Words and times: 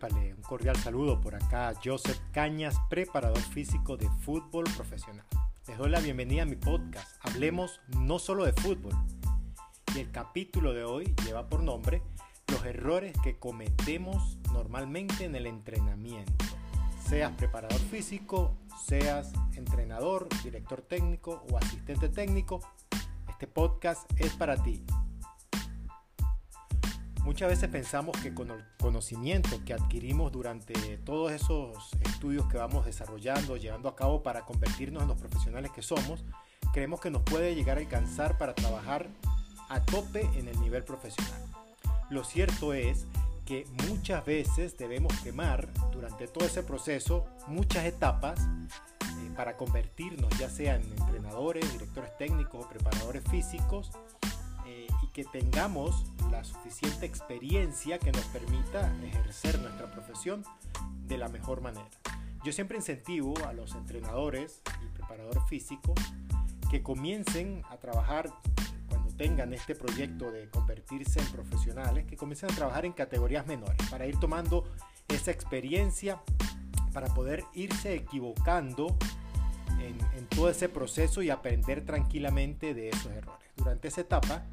Un 0.00 0.42
cordial 0.42 0.76
saludo 0.76 1.20
por 1.20 1.34
acá, 1.34 1.74
Joseph 1.84 2.18
Cañas, 2.32 2.74
preparador 2.88 3.42
físico 3.42 3.98
de 3.98 4.08
fútbol 4.20 4.64
profesional. 4.74 5.26
Les 5.68 5.76
doy 5.76 5.90
la 5.90 6.00
bienvenida 6.00 6.44
a 6.44 6.46
mi 6.46 6.56
podcast, 6.56 7.14
Hablemos 7.20 7.78
no 7.98 8.18
solo 8.18 8.46
de 8.46 8.54
fútbol. 8.54 8.94
Y 9.94 10.00
el 10.00 10.10
capítulo 10.10 10.72
de 10.72 10.84
hoy 10.84 11.14
lleva 11.26 11.46
por 11.46 11.62
nombre 11.62 12.00
Los 12.48 12.64
errores 12.64 13.12
que 13.22 13.38
cometemos 13.38 14.38
normalmente 14.50 15.26
en 15.26 15.34
el 15.34 15.46
entrenamiento. 15.46 16.46
Seas 17.06 17.32
preparador 17.32 17.78
físico, 17.78 18.56
seas 18.86 19.30
entrenador, 19.56 20.26
director 20.42 20.80
técnico 20.80 21.44
o 21.50 21.58
asistente 21.58 22.08
técnico, 22.08 22.60
este 23.28 23.46
podcast 23.46 24.10
es 24.16 24.32
para 24.36 24.56
ti. 24.62 24.82
Muchas 27.24 27.50
veces 27.50 27.68
pensamos 27.68 28.16
que 28.20 28.34
con 28.34 28.50
el 28.50 28.64
conocimiento 28.80 29.60
que 29.64 29.74
adquirimos 29.74 30.32
durante 30.32 30.74
todos 30.98 31.30
esos 31.30 31.90
estudios 32.00 32.46
que 32.46 32.58
vamos 32.58 32.84
desarrollando, 32.84 33.56
llevando 33.56 33.88
a 33.88 33.94
cabo 33.94 34.24
para 34.24 34.44
convertirnos 34.44 35.02
en 35.04 35.08
los 35.08 35.18
profesionales 35.18 35.70
que 35.70 35.82
somos, 35.82 36.24
creemos 36.72 37.00
que 37.00 37.10
nos 37.10 37.22
puede 37.22 37.54
llegar 37.54 37.78
a 37.78 37.80
alcanzar 37.80 38.38
para 38.38 38.54
trabajar 38.54 39.06
a 39.68 39.80
tope 39.80 40.22
en 40.34 40.48
el 40.48 40.60
nivel 40.60 40.82
profesional. 40.82 41.40
Lo 42.10 42.24
cierto 42.24 42.74
es 42.74 43.06
que 43.46 43.66
muchas 43.88 44.24
veces 44.24 44.76
debemos 44.76 45.16
quemar 45.20 45.68
durante 45.92 46.26
todo 46.26 46.44
ese 46.44 46.64
proceso 46.64 47.24
muchas 47.46 47.84
etapas 47.84 48.40
eh, 48.40 49.30
para 49.36 49.56
convertirnos 49.56 50.36
ya 50.38 50.50
sea 50.50 50.74
en 50.74 50.82
entrenadores, 50.82 51.72
directores 51.72 52.16
técnicos 52.18 52.64
o 52.64 52.68
preparadores 52.68 53.22
físicos 53.30 53.92
que 55.12 55.24
tengamos 55.24 56.06
la 56.30 56.42
suficiente 56.44 57.04
experiencia 57.06 57.98
que 57.98 58.12
nos 58.12 58.24
permita 58.26 58.92
ejercer 59.04 59.58
nuestra 59.58 59.90
profesión 59.90 60.44
de 61.06 61.18
la 61.18 61.28
mejor 61.28 61.60
manera. 61.60 61.88
Yo 62.44 62.52
siempre 62.52 62.76
incentivo 62.76 63.34
a 63.46 63.52
los 63.52 63.74
entrenadores 63.74 64.62
y 64.82 64.88
preparadores 64.88 65.42
físicos 65.48 65.94
que 66.70 66.82
comiencen 66.82 67.62
a 67.68 67.76
trabajar 67.76 68.32
cuando 68.88 69.14
tengan 69.14 69.52
este 69.52 69.74
proyecto 69.74 70.32
de 70.32 70.48
convertirse 70.48 71.20
en 71.20 71.26
profesionales, 71.26 72.06
que 72.06 72.16
comiencen 72.16 72.50
a 72.50 72.54
trabajar 72.54 72.86
en 72.86 72.92
categorías 72.92 73.46
menores 73.46 73.76
para 73.90 74.06
ir 74.06 74.18
tomando 74.18 74.64
esa 75.08 75.30
experiencia 75.30 76.20
para 76.92 77.08
poder 77.14 77.44
irse 77.54 77.94
equivocando 77.94 78.96
en, 79.80 79.98
en 80.16 80.26
todo 80.26 80.48
ese 80.50 80.68
proceso 80.68 81.22
y 81.22 81.30
aprender 81.30 81.84
tranquilamente 81.84 82.74
de 82.74 82.88
esos 82.88 83.12
errores. 83.12 83.48
Durante 83.56 83.88
esa 83.88 84.00
etapa, 84.00 84.44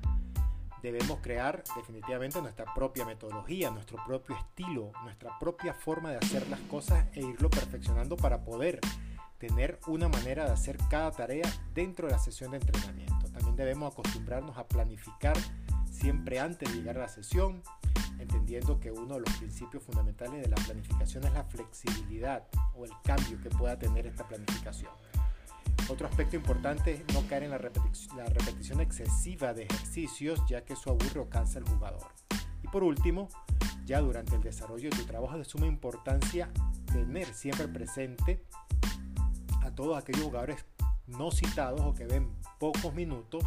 debemos 0.82 1.20
crear 1.22 1.64
definitivamente 1.76 2.42
nuestra 2.42 2.74
propia 2.74 3.06
metodología, 3.06 3.72
nuestro 3.72 3.98
propio 4.06 4.38
estilo, 4.38 4.92
nuestra 5.04 5.38
propia 5.40 5.74
forma 5.74 6.12
de 6.12 6.18
hacer 6.18 6.48
las 6.50 6.60
cosas 6.62 7.06
e 7.14 7.22
irlo 7.22 7.50
perfeccionando 7.50 8.16
para 8.16 8.44
poder 8.44 8.80
tener 9.38 9.80
una 9.88 10.10
manera 10.10 10.46
de 10.46 10.52
hacer 10.52 10.78
cada 10.90 11.12
tarea 11.12 11.50
dentro 11.74 12.08
de 12.08 12.14
la 12.14 12.20
sesión 12.20 12.52
de 12.52 12.58
entrenamiento. 12.58 13.30
También 13.32 13.56
debemos 13.56 13.94
acostumbrarnos 13.94 14.58
a 14.58 14.68
planificar 14.68 15.38
siempre 15.90 16.40
antes 16.40 16.70
de 16.70 16.78
llegar 16.78 16.98
a 16.98 17.02
la 17.02 17.08
sesión, 17.08 17.64
entendiendo 18.20 18.80
que 18.80 18.92
uno 18.92 19.16
de 19.16 19.22
los 19.22 19.34
principios 19.38 19.82
fundamentales 19.84 20.42
de 20.42 20.50
la 20.50 20.58
planificación 20.58 21.24
es 21.24 21.34
la 21.34 21.46
flexibilidad 21.46 22.48
o 22.76 22.86
el 22.86 22.92
cambio 23.04 23.40
que 23.42 23.50
pueda 23.50 23.80
tener 23.80 24.08
esta 24.08 24.28
planificación. 24.28 24.92
Otro 25.90 26.08
aspecto 26.08 26.36
importante 26.36 26.94
es 26.94 27.14
no 27.16 27.26
caer 27.28 27.44
en 27.44 27.50
la, 27.50 27.58
repetición, 27.58 28.80
excesiva 28.80 29.54
de 29.54 29.64
ejercicios, 29.64 30.40
ya 30.48 30.64
que 30.64 30.74
eso 30.74 30.92
aburre 30.92 31.28
cansa 31.30 31.58
al 31.58 31.66
jugador. 31.68 32.08
Y 32.64 32.68
por 32.68 32.84
último, 32.84 33.28
ya 33.86 34.00
durante 34.00 34.36
el 34.36 34.44
desarrollo 34.44 34.92
de 34.92 34.96
tu 34.96 35.04
trabajo 35.06 35.38
de 35.38 35.46
suma 35.46 35.66
importancia 35.66 36.52
tener 36.94 37.34
siempre 37.34 37.68
presente 37.68 38.44
a 39.64 39.72
todos 39.72 39.98
aquellos 39.98 40.26
jugadores 40.26 40.64
no 41.08 41.32
citados 41.32 41.82
o 41.82 41.96
que 41.96 42.06
ven 42.06 42.30
pocos 42.60 42.94
minutos 42.94 43.44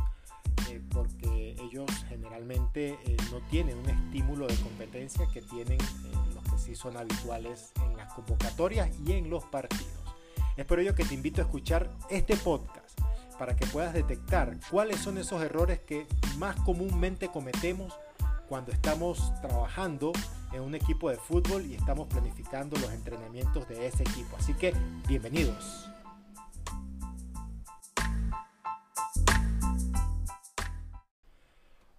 eh, 0.68 0.80
porque 0.90 1.56
ellos 1.60 1.88
generalmente 2.08 2.98
eh, 3.04 3.16
no 3.30 3.40
tienen 3.50 3.78
un 3.78 3.88
estímulo 3.88 4.48
de 4.48 4.56
competencia 4.56 5.26
que 5.32 5.42
tienen 5.42 5.80
eh, 5.80 6.34
los 6.34 6.42
que 6.44 6.58
sí 6.58 6.74
son 6.74 6.96
habituales 6.96 7.72
en 7.84 7.96
las 7.96 8.12
convocatorias 8.12 8.90
y 9.06 9.12
en 9.12 9.30
los 9.30 9.44
partidos. 9.44 10.01
Es 10.56 10.66
por 10.66 10.78
ello 10.78 10.94
que 10.94 11.04
te 11.04 11.14
invito 11.14 11.40
a 11.40 11.44
escuchar 11.44 11.90
este 12.10 12.36
podcast 12.36 13.00
para 13.38 13.56
que 13.56 13.66
puedas 13.66 13.94
detectar 13.94 14.58
cuáles 14.70 15.00
son 15.00 15.16
esos 15.18 15.42
errores 15.42 15.80
que 15.80 16.06
más 16.36 16.56
comúnmente 16.60 17.28
cometemos 17.28 17.94
cuando 18.48 18.70
estamos 18.70 19.32
trabajando 19.40 20.12
en 20.52 20.60
un 20.60 20.74
equipo 20.74 21.08
de 21.08 21.16
fútbol 21.16 21.64
y 21.64 21.74
estamos 21.74 22.06
planificando 22.08 22.78
los 22.78 22.92
entrenamientos 22.92 23.66
de 23.68 23.86
ese 23.86 24.02
equipo. 24.02 24.36
Así 24.38 24.52
que 24.52 24.74
bienvenidos. 25.08 25.88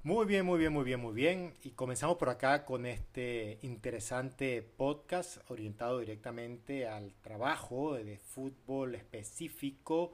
Muy 0.06 0.25
bien, 0.25 0.46
muy 0.46 0.59
bien, 0.59 0.74
muy 0.74 0.84
bien, 0.84 1.00
muy 1.00 1.14
bien. 1.14 1.53
Y 1.64 1.69
comenzamos 1.69 2.18
por 2.18 2.28
acá 2.28 2.66
con 2.66 2.86
este 2.86 3.58
interesante 3.62 4.62
podcast 4.62 5.38
orientado 5.50 6.00
directamente 6.00 6.86
al 6.86 7.14
trabajo 7.22 7.94
de 7.94 8.18
fútbol 8.18 8.96
específico 8.96 10.12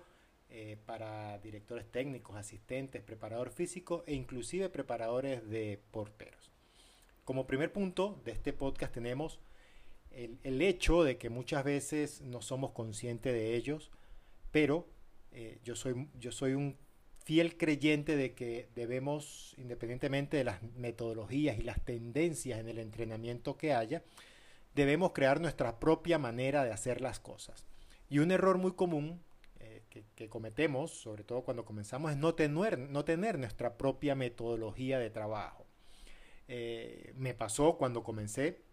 eh, 0.51 0.77
para 0.85 1.39
directores 1.39 1.91
técnicos, 1.91 2.35
asistentes, 2.35 3.01
preparador 3.01 3.49
físico 3.49 4.03
e 4.05 4.13
inclusive 4.13 4.69
preparadores 4.69 5.49
de 5.49 5.81
porteros. 5.89 6.51
Como 7.25 7.47
primer 7.47 7.73
punto 7.73 8.21
de 8.23 8.33
este 8.33 8.53
podcast 8.53 8.93
tenemos 8.93 9.39
el, 10.11 10.61
hecho 10.61 11.03
de 11.03 11.17
que 11.17 11.31
muchas 11.31 11.63
veces 11.63 12.21
no 12.21 12.43
somos 12.43 12.73
conscientes 12.73 13.33
de 13.33 13.55
ellos, 13.55 13.89
pero 14.51 14.85
eh, 15.31 15.57
yo, 15.63 15.75
soy, 15.75 16.09
yo 16.19 16.31
soy 16.31 16.53
un 16.53 16.77
fiel 17.29 17.57
creyente 17.57 18.15
de 18.15 18.33
que 18.33 18.69
debemos, 18.73 19.53
independientemente 19.59 20.35
de 20.35 20.43
las 20.43 20.63
metodologías 20.63 21.59
y 21.59 21.61
las 21.61 21.79
tendencias 21.85 22.59
en 22.59 22.67
el 22.67 22.79
entrenamiento 22.79 23.55
que 23.55 23.71
haya, 23.71 24.01
debemos 24.73 25.11
crear 25.11 25.39
nuestra 25.39 25.79
propia 25.79 26.17
manera 26.17 26.65
de 26.65 26.71
hacer 26.71 27.01
las 27.01 27.19
cosas. 27.19 27.67
Y 28.09 28.17
un 28.17 28.31
error 28.31 28.57
muy 28.57 28.71
común 28.71 29.21
eh, 29.59 29.83
que, 30.15 30.27
cometemos, 30.27 30.89
sobre 30.89 31.23
todo 31.23 31.43
cuando 31.43 31.65
comenzamos, 31.65 32.09
es 32.09 32.17
no 32.17 32.33
tener, 32.33 33.37
nuestra 33.37 33.77
propia 33.77 34.15
metodología 34.15 34.97
de 34.97 35.11
trabajo. 35.11 35.67
Eh, 36.47 37.13
me 37.15 37.35
pasó 37.35 37.77
cuando 37.77 38.01
comencé, 38.01 38.63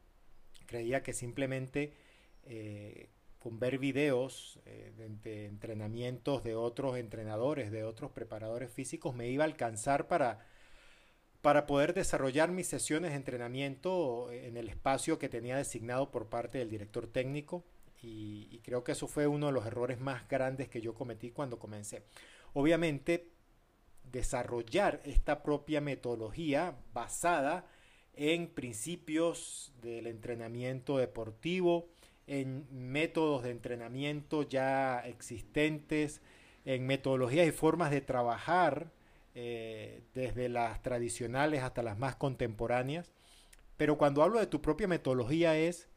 creía 0.65 1.03
que 1.03 1.13
simplemente 1.13 1.93
eh, 2.45 3.11
con 3.47 3.61
ver 3.61 3.79
videos 3.79 4.59
eh, 4.67 4.93
de, 5.23 5.47
entrenamientos 5.47 6.43
de 6.43 6.57
otros 6.57 6.97
entrenadores, 6.99 7.71
de 7.71 7.85
otros 7.85 8.11
preparadores 8.11 8.73
físicos, 8.73 9.15
me 9.15 9.29
iba 9.29 9.45
a 9.45 9.47
alcanzar 9.47 10.09
para, 10.09 10.45
para 11.43 11.65
poder 11.65 11.95
desarrollar 11.95 12.51
mis 12.51 12.67
sesiones 12.67 13.13
de 13.13 13.19
entrenamiento 13.19 14.33
en 14.33 14.57
el 14.57 14.69
espacio 14.69 15.21
que 15.21 15.29
tenía 15.29 15.57
designado 15.57 16.11
por 16.11 16.29
parte 16.29 16.59
del 16.59 16.71
director 16.71 17.07
técnico. 17.07 17.65
Y, 18.03 18.49
y 18.51 18.59
creo 18.65 18.83
que 18.83 18.91
eso 18.91 19.07
fue 19.07 19.29
uno 19.29 19.47
de 19.47 19.53
los 19.53 19.65
errores 19.65 20.01
más 20.01 20.29
grandes 20.29 20.69
que 20.69 20.81
yo 20.81 20.95
cometí 20.95 21.31
cuando 21.31 21.61
comencé. 21.61 22.03
Obviamente, 22.53 23.31
desarrollar 24.11 25.01
esta 25.05 25.45
propia 25.45 25.81
metodología 25.81 26.77
basada 26.93 27.65
en 28.15 28.49
principios 28.49 29.73
del 29.83 30.09
entrenamiento 30.09 30.99
deportivo, 30.99 31.91
en 32.27 32.67
métodos 32.71 33.43
de 33.43 33.51
entrenamiento 33.51 34.43
ya 34.43 35.01
existentes, 35.01 36.21
en 36.65 36.87
metodologías 36.87 37.47
y 37.47 37.53
formas 37.53 37.91
de 37.91 38.01
trabajar, 38.01 38.91
eh, 39.35 40.03
desde 40.15 40.49
las 40.49 40.83
tradicionales 40.83 41.63
hasta 41.63 41.83
las 41.83 41.99
más 41.99 42.17
contemporáneas. 42.17 43.13
Pero 43.77 43.99
cuando 43.99 44.23
hablo 44.23 44.41
de 44.41 44.47
tu 44.47 44.63
propia 44.63 44.89
metodología 44.89 45.59
es 45.59 45.89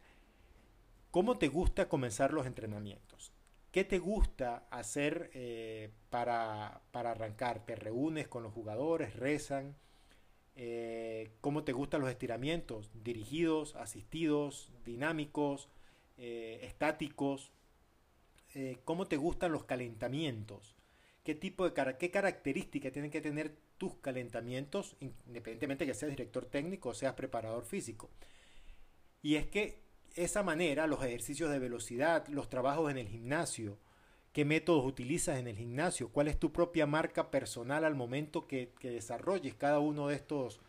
cómo 1.12 1.38
te 1.38 1.48
gusta 1.48 1.88
comenzar 1.88 2.34
los 2.34 2.46
entrenamientos. 2.46 3.32
¿Qué 3.72 3.84
te 3.84 4.00
gusta 4.00 4.68
hacer 4.72 5.30
eh, 5.34 5.92
para, 6.10 6.82
para, 6.92 7.12
arrancar? 7.12 7.66
¿Te 7.66 7.76
reúnes 7.76 8.28
con 8.28 8.44
los 8.44 8.52
jugadores? 8.52 9.16
¿Rezan? 9.16 9.76
Eh, 10.56 11.32
¿Cómo 11.40 11.64
te 11.64 11.72
gustan 11.72 12.02
los 12.02 12.10
estiramientos? 12.10 12.92
¿Dirigidos, 13.04 13.76
asistidos, 13.76 14.72
dinámicos? 14.84 15.70
Eh, 16.22 16.60
estáticos, 16.64 17.50
eh, 18.54 18.80
cómo 18.84 19.08
te 19.08 19.16
gustan 19.16 19.54
los 19.54 19.64
calentamientos, 19.64 20.76
qué 21.24 21.34
tipo 21.34 21.70
de 21.70 21.96
qué 21.98 22.12
características 22.12 22.92
tienen 22.92 23.10
que 23.10 23.22
tener 23.22 23.56
tus 23.78 23.96
calentamientos, 24.00 24.98
independientemente 25.00 25.86
que 25.86 25.94
seas 25.94 26.10
director 26.10 26.44
técnico 26.44 26.90
o 26.90 26.94
seas 26.94 27.14
preparador 27.14 27.64
físico. 27.64 28.10
Y 29.22 29.36
es 29.36 29.48
que 29.48 29.80
esa 30.14 30.44
manera, 30.44 30.88
los 30.88 31.02
ejercicios 31.06 31.52
de 31.52 31.60
velocidad, 31.60 32.28
los 32.28 32.50
trabajos 32.50 32.92
en 32.92 32.98
el 32.98 33.08
gimnasio, 33.08 33.78
qué 34.34 34.44
métodos 34.44 34.86
utilizas 34.86 35.40
en 35.40 35.48
el 35.48 35.56
gimnasio, 35.56 36.10
cuál 36.10 36.28
es 36.28 36.38
tu 36.38 36.52
propia 36.52 36.86
marca 36.86 37.32
personal 37.32 37.86
al 37.86 37.96
momento 37.96 38.46
que, 38.46 38.74
desarrolles 38.82 39.56
cada 39.56 39.80
uno 39.80 40.10
de 40.10 40.16
estos, 40.16 40.60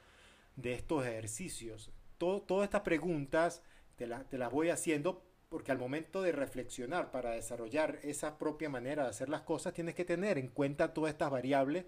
de 0.55 0.75
estos 0.75 1.05
ejercicios. 1.05 1.91
todas 2.19 2.63
estas 2.63 2.83
preguntas 2.83 3.65
te, 3.97 4.07
te 4.07 4.39
las 4.39 4.53
voy 4.53 4.69
haciendo 4.69 5.25
porque 5.51 5.73
al 5.73 5.79
momento 5.79 6.23
de 6.23 6.31
reflexionar 6.31 7.11
para 7.11 7.33
desarrollar 7.33 7.99
esa 8.05 8.39
propia 8.39 8.71
manera 8.71 9.03
de 9.03 9.11
hacer 9.11 9.29
las 9.29 9.43
cosas, 9.43 9.75
tienes 9.75 9.97
que 9.97 10.05
tener 10.05 10.39
en 10.39 10.47
cuenta 10.47 10.95
todas 10.95 11.11
estas 11.11 11.29
variables, 11.29 11.85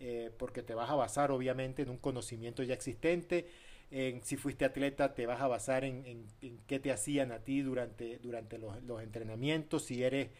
eh, 0.00 0.30
porque 0.38 0.62
te 0.62 0.74
vas 0.74 0.88
a 0.88 0.94
basar 0.94 1.30
obviamente 1.30 1.82
en 1.82 1.90
un 1.90 1.98
conocimiento 1.98 2.62
ya 2.62 2.72
existente, 2.72 3.46
en 3.90 4.22
si 4.24 4.36
fuiste 4.36 4.64
atleta 4.64 5.14
te 5.14 5.26
vas 5.26 5.40
a 5.40 5.48
basar 5.48 5.84
en, 5.84 6.26
en, 6.40 6.58
qué 6.66 6.80
te 6.80 6.90
hacían 6.90 7.30
a 7.30 7.40
ti 7.40 7.60
durante, 7.60 8.18
durante 8.18 8.58
los, 8.58 9.02
entrenamientos, 9.02 9.84
si 9.84 10.02
eres 10.02 10.30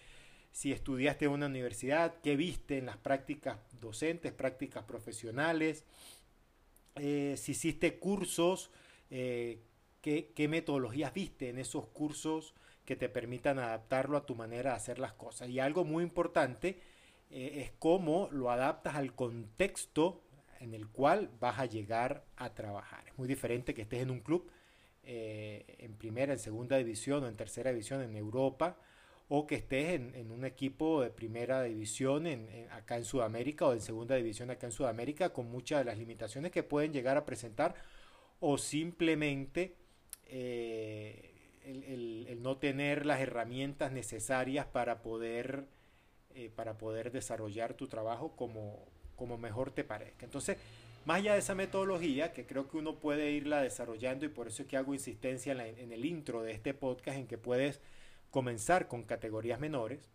si 0.51 0.73
estudiaste 0.73 1.27
en 1.27 1.33
una 1.33 1.47
universidad, 1.47 2.15
qué 2.23 2.35
viste 2.35 2.79
en 2.79 2.87
las 2.87 2.97
prácticas 2.97 3.59
docentes, 3.81 4.33
prácticas 4.33 4.85
profesionales, 4.85 5.85
eh, 6.97 7.35
si 7.37 7.53
hiciste 7.53 7.99
cursos, 7.99 8.71
eh, 9.11 9.59
qué, 10.34 10.49
metodologías 10.49 11.12
viste 11.12 11.49
en 11.49 11.58
esos 11.58 11.87
cursos 11.87 12.55
que 12.84 12.96
te 12.96 13.08
permitan 13.08 13.58
adaptarlo 13.58 14.16
a 14.16 14.25
tu 14.25 14.34
manera 14.34 14.70
de 14.70 14.76
hacer 14.76 14.99
las 14.99 15.12
cosas. 15.12 15.49
Y 15.49 15.60
algo 15.60 15.84
muy 15.84 16.02
importante 16.02 16.81
eh, 17.31 17.62
es 17.62 17.72
cómo 17.78 18.28
lo 18.32 18.50
adaptas 18.50 18.94
al 18.94 19.14
contexto 19.14 20.22
en 20.60 20.75
el 20.75 20.88
cual 20.88 21.31
vas 21.38 21.58
a 21.58 21.66
llegar 21.66 22.25
a 22.37 22.55
trabajar. 22.55 23.05
Es 23.06 23.19
muy 23.19 23.28
diferente 23.28 23.75
que 23.75 23.82
estés 23.82 24.02
en 24.02 24.10
un 24.10 24.20
club 24.20 24.50
eh, 25.02 25.76
en 25.78 25.94
primera, 25.94 26.32
en 26.32 26.38
segunda 26.38 26.76
división 26.76 27.25
o 27.25 27.28
en 27.28 27.37
tercera 27.37 27.70
división 27.70 28.02
en 28.02 28.16
Europa 28.16 28.78
o 29.28 29.46
que 29.46 29.56
estés 29.56 30.00
en, 30.00 30.31
un 30.32 30.46
equipo 30.46 31.02
de 31.02 31.10
primera 31.10 31.62
división 31.62 32.26
acá 32.70 32.96
en 32.96 33.05
Sudamérica 33.05 33.66
o 33.66 33.75
en 33.75 33.82
segunda 33.82 34.16
división 34.16 34.50
acá 34.50 34.66
en 34.66 34.72
Sudamérica 34.72 35.34
con 35.34 35.50
muchas 35.50 35.81
de 35.81 35.84
las 35.84 35.99
limitaciones 35.99 36.50
que 36.50 36.62
pueden 36.62 36.94
llegar 36.94 37.19
a 37.19 37.26
presentar 37.26 37.75
o 38.40 38.56
simplemente 38.56 39.76
eh, 40.29 41.33
el, 41.65 42.43
no 42.43 42.57
tener 42.57 43.05
las 43.05 43.21
herramientas 43.21 43.93
necesarias 43.93 44.67
para 44.67 45.03
poder, 45.03 45.65
eh, 46.35 46.51
para 46.55 46.79
poder 46.79 47.11
desarrollar 47.11 47.75
tu 47.75 47.89
trabajo 47.89 48.35
como, 48.37 48.87
como 49.17 49.39
mejor 49.39 49.71
te 49.71 49.85
parezca. 49.85 50.25
Entonces, 50.25 50.57
más 51.05 51.19
allá 51.19 51.33
de 51.33 51.41
esa 51.41 51.55
metodología, 51.55 52.33
que 52.33 52.47
creo 52.47 52.69
que 52.69 52.77
uno 52.77 52.97
puede 52.97 53.33
irla 53.33 53.61
desarrollando 53.61 54.25
y 54.25 54.29
por 54.29 54.49
eso 54.49 54.63
es 54.63 54.69
que 54.69 54.77
hago 54.77 54.95
insistencia 54.95 55.53
en, 55.53 55.93
el 55.93 56.05
intro 56.05 56.43
de 56.43 56.53
este 56.53 56.75
podcast 56.75 57.19
en 57.19 57.27
que 57.27 57.39
puedes 57.39 57.81
comenzar 58.31 58.89
con 58.89 59.03
categorías 59.03 59.59
menores, 59.59 60.09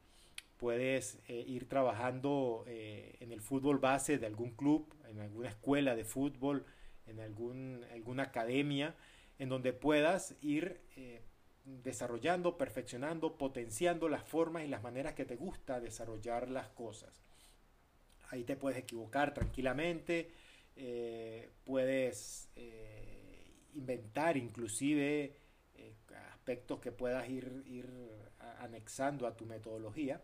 puedes 0.58 1.20
eh, 1.28 1.44
ir 1.48 1.68
trabajando 1.68 2.64
en 2.68 3.32
el 3.32 3.42
fútbol 3.42 3.80
base 3.80 4.18
de 4.18 4.28
algún 4.28 4.52
club, 4.52 4.88
en 5.10 5.20
alguna 5.20 5.50
escuela 5.50 5.96
de 5.96 6.06
fútbol, 6.06 6.66
en 7.08 7.20
algún, 7.20 7.86
alguna 7.92 8.24
academia, 8.24 8.96
en 9.40 9.50
donde 9.50 9.74
puedas 9.74 10.36
ir 10.42 10.82
eh, 10.96 11.22
desarrollando, 11.66 12.58
perfeccionando, 12.58 13.38
potenciando 13.38 14.10
las 14.10 14.24
formas 14.24 14.64
y 14.64 14.68
las 14.68 14.84
maneras 14.84 15.14
que 15.14 15.26
te 15.26 15.36
gusta 15.36 15.80
desarrollar 15.80 16.50
las 16.50 16.70
cosas. 16.70 17.24
Ahí 18.30 18.44
te 18.44 18.56
puedes 18.56 18.80
equivocar 18.80 19.34
tranquilamente, 19.34 20.32
eh, 20.76 21.52
puedes 21.66 22.50
eh, 22.56 23.54
inventar 23.76 24.38
inclusive 24.38 25.38
aspectos 26.32 26.80
que 26.82 26.92
puedas 26.92 27.30
ir, 27.30 27.64
ir 27.66 27.90
anexando 28.60 29.28
a 29.28 29.38
tu 29.38 29.46
metodología. 29.46 30.22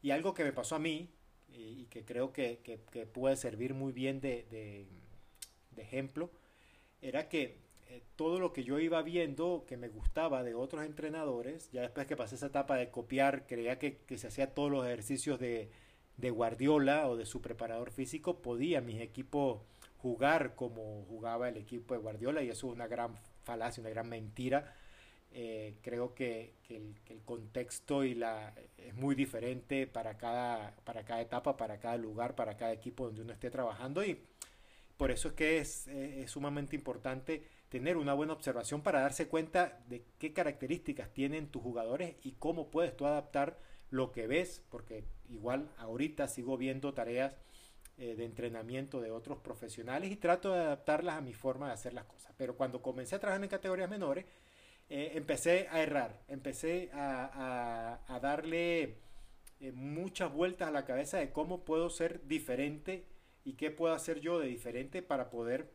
Y 0.00 0.12
algo 0.12 0.32
que 0.32 0.44
me 0.44 0.52
pasó 0.52 0.76
a 0.76 0.78
mí 0.78 1.10
y, 1.48 1.84
que 1.86 2.06
creo 2.06 2.32
que, 2.32 2.80
puede 3.12 3.36
servir 3.36 3.74
muy 3.74 3.92
bien 3.92 4.20
de, 4.20 4.46
de 4.48 5.82
ejemplo, 5.82 6.30
era 7.00 7.28
que 7.28 7.67
eh, 7.90 8.02
todo 8.16 8.38
lo 8.38 8.52
que 8.52 8.64
yo 8.64 8.78
iba 8.78 9.00
viendo 9.00 9.64
que 9.66 9.78
me 9.78 9.88
gustaba 9.88 10.42
de 10.42 10.54
otros 10.54 10.84
entrenadores, 10.84 11.70
ya 11.72 11.80
después 11.80 12.06
que 12.06 12.16
pasé 12.16 12.34
esa 12.34 12.48
etapa 12.48 12.76
de 12.76 12.90
copiar, 12.90 13.46
creía 13.46 13.78
que, 13.78 13.98
se 14.18 14.26
hacía 14.26 14.52
todos 14.52 14.70
los 14.70 14.84
ejercicios 14.84 15.40
de, 15.40 15.70
Guardiola 16.18 17.08
o 17.08 17.16
de 17.16 17.24
su 17.24 17.40
preparador 17.40 17.90
físico, 17.90 18.42
podía 18.42 18.82
mis 18.82 19.00
equipos 19.00 19.62
jugar 19.96 20.54
como 20.54 21.04
jugaba 21.08 21.48
el 21.48 21.56
equipo 21.56 21.94
de 21.94 22.00
Guardiola 22.00 22.42
y 22.42 22.50
eso 22.50 22.66
es 22.68 22.74
una 22.74 22.88
gran 22.88 23.16
falacia, 23.44 23.80
una 23.80 23.90
gran 23.90 24.08
mentira. 24.08 24.74
Eh, 25.32 25.76
creo 25.80 26.14
que, 26.14 26.54
el, 26.68 26.94
contexto 27.24 28.04
y 28.04 28.14
la 28.14 28.54
es 28.76 28.94
muy 28.94 29.14
diferente 29.14 29.86
para 29.86 30.18
cada, 30.18 30.76
para 30.84 31.04
cada 31.04 31.22
etapa, 31.22 31.56
para 31.56 31.78
cada 31.78 31.96
lugar, 31.96 32.34
para 32.34 32.56
cada 32.56 32.72
equipo 32.72 33.06
donde 33.06 33.22
uno 33.22 33.32
esté 33.32 33.50
trabajando 33.50 34.04
y 34.04 34.20
por 34.98 35.10
eso 35.10 35.28
es 35.28 35.34
que 35.34 35.58
es, 35.58 35.86
es 35.88 36.30
sumamente 36.30 36.74
importante 36.76 37.44
tener 37.68 37.96
una 37.96 38.14
buena 38.14 38.32
observación 38.32 38.82
para 38.82 39.00
darse 39.00 39.28
cuenta 39.28 39.80
de 39.88 40.04
qué 40.18 40.32
características 40.32 41.12
tienen 41.12 41.48
tus 41.48 41.62
jugadores 41.62 42.16
y 42.22 42.32
cómo 42.32 42.70
puedes 42.70 42.96
tú 42.96 43.06
adaptar 43.06 43.58
lo 43.90 44.12
que 44.12 44.26
ves, 44.26 44.62
porque 44.70 45.04
igual 45.28 45.70
ahorita 45.78 46.28
sigo 46.28 46.56
viendo 46.56 46.94
tareas 46.94 47.36
eh, 47.98 48.14
de 48.14 48.24
entrenamiento 48.24 49.00
de 49.00 49.10
otros 49.10 49.38
profesionales 49.38 50.12
y 50.12 50.16
trato 50.16 50.52
de 50.52 50.60
adaptarlas 50.60 51.16
a 51.16 51.20
mi 51.20 51.34
forma 51.34 51.66
de 51.66 51.72
hacer 51.72 51.94
las 51.94 52.04
cosas. 52.04 52.32
Pero 52.36 52.56
cuando 52.56 52.80
comencé 52.80 53.16
a 53.16 53.18
trabajar 53.18 53.42
en 53.42 53.50
categorías 53.50 53.90
menores, 53.90 54.24
eh, 54.88 55.12
empecé 55.14 55.68
a 55.70 55.82
errar, 55.82 56.22
empecé 56.28 56.90
a, 56.94 57.98
darle 58.22 58.98
eh, 59.60 59.72
muchas 59.72 60.32
vueltas 60.32 60.68
a 60.68 60.70
la 60.70 60.84
cabeza 60.84 61.18
de 61.18 61.30
cómo 61.30 61.64
puedo 61.64 61.90
ser 61.90 62.26
diferente 62.26 63.04
y 63.44 63.54
qué 63.54 63.70
puedo 63.70 63.94
hacer 63.94 64.20
yo 64.20 64.38
de 64.38 64.46
diferente 64.46 65.02
para 65.02 65.28
poder 65.28 65.68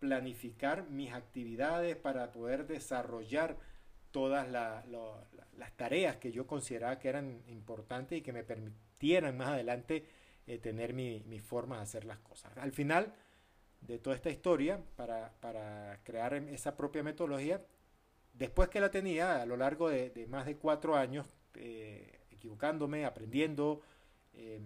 planificar 0.00 0.88
mis 0.88 1.12
actividades, 1.12 1.96
para 1.96 2.32
poder 2.32 2.66
desarrollar 2.66 3.56
todas 4.10 4.48
las 4.50 5.76
tareas 5.76 6.16
que 6.16 6.32
yo 6.32 6.46
consideraba 6.46 6.98
que 6.98 7.08
eran 7.08 7.42
importantes 7.46 8.18
y 8.18 8.22
que 8.22 8.32
me 8.32 8.42
permitieran 8.42 9.36
más 9.36 9.48
adelante 9.48 10.04
eh, 10.46 10.58
tener 10.58 10.94
mi, 10.94 11.38
forma 11.38 11.76
de 11.76 11.82
hacer 11.82 12.04
las 12.04 12.18
cosas. 12.18 12.56
Al 12.56 12.72
final 12.72 13.14
de 13.82 13.98
toda 13.98 14.16
esta 14.16 14.30
historia, 14.30 14.82
para, 14.96 16.00
crear 16.02 16.34
esa 16.34 16.76
propia 16.76 17.02
metodología, 17.02 17.64
después 18.32 18.68
que 18.68 18.80
la 18.80 18.90
tenía 18.90 19.42
a 19.42 19.46
lo 19.46 19.56
largo 19.56 19.90
de, 19.90 20.26
más 20.28 20.46
de 20.46 20.56
cuatro 20.56 20.96
años, 20.96 21.26
eh, 21.54 22.20
equivocándome, 22.30 23.04
aprendiendo, 23.04 23.82
eh, 24.32 24.60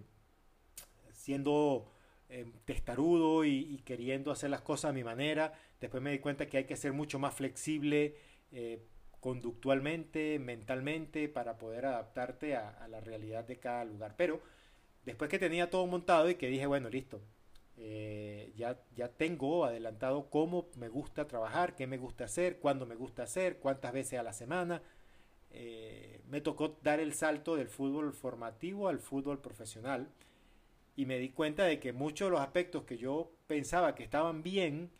siendo 1.12 1.94
eh, 2.31 2.50
testarudo 2.65 3.44
y, 3.44 3.79
queriendo 3.85 4.32
hacer 4.32 4.51
las 4.51 4.63
cosas 4.63 4.91
a 4.91 4.93
mi 4.93 5.05
manera. 5.05 5.53
Después 5.81 6.03
me 6.03 6.10
di 6.10 6.19
cuenta 6.19 6.46
que 6.46 6.56
hay 6.56 6.65
que 6.65 6.77
ser 6.77 6.93
mucho 6.93 7.19
más 7.19 7.34
flexible 7.34 8.17
eh, 8.51 8.82
conductualmente, 9.20 10.39
mentalmente, 10.39 11.29
para 11.29 11.58
poder 11.58 11.87
adaptarte 11.87 12.56
a, 12.56 12.89
la 12.89 13.01
realidad 13.01 13.44
de 13.44 13.58
cada 13.58 13.84
lugar. 13.84 14.15
Pero 14.17 14.41
después 15.05 15.31
que 15.31 15.39
tenía 15.39 15.70
todo 15.70 15.87
montado 15.87 16.31
y 16.31 16.37
que 16.37 16.48
dije, 16.48 16.67
bueno, 16.67 16.89
listo, 16.89 17.20
eh, 17.77 18.53
ya, 18.56 18.81
ya 18.96 19.08
tengo 19.08 19.65
adelantado 19.67 20.31
cómo 20.31 20.69
me 20.77 20.89
gusta 20.89 21.29
trabajar, 21.29 21.77
qué 21.77 21.87
me 21.87 21.98
gusta 21.98 22.25
hacer, 22.25 22.58
cuándo 22.58 22.87
me 22.87 22.94
gusta 22.94 23.25
hacer, 23.25 23.58
cuántas 23.58 23.93
veces 23.93 24.19
a 24.19 24.22
la 24.22 24.32
semana. 24.32 24.82
me 26.29 26.41
tocó 26.41 26.79
dar 26.82 27.01
el 27.01 27.13
salto 27.15 27.56
del 27.56 27.69
fútbol 27.69 28.13
formativo 28.13 28.89
al 28.89 28.98
fútbol 28.98 29.41
profesional 29.41 30.08
y 30.96 31.06
me 31.06 31.19
di 31.19 31.31
cuenta 31.31 31.65
de 31.65 31.81
que 31.81 31.93
muchos 31.93 32.27
de 32.27 32.32
los 32.32 32.41
aspectos 32.41 32.84
que 32.84 32.96
yo 32.96 33.32
pensaba 33.46 33.94
que 33.94 34.05
estaban 34.05 34.43
bien 34.43 34.91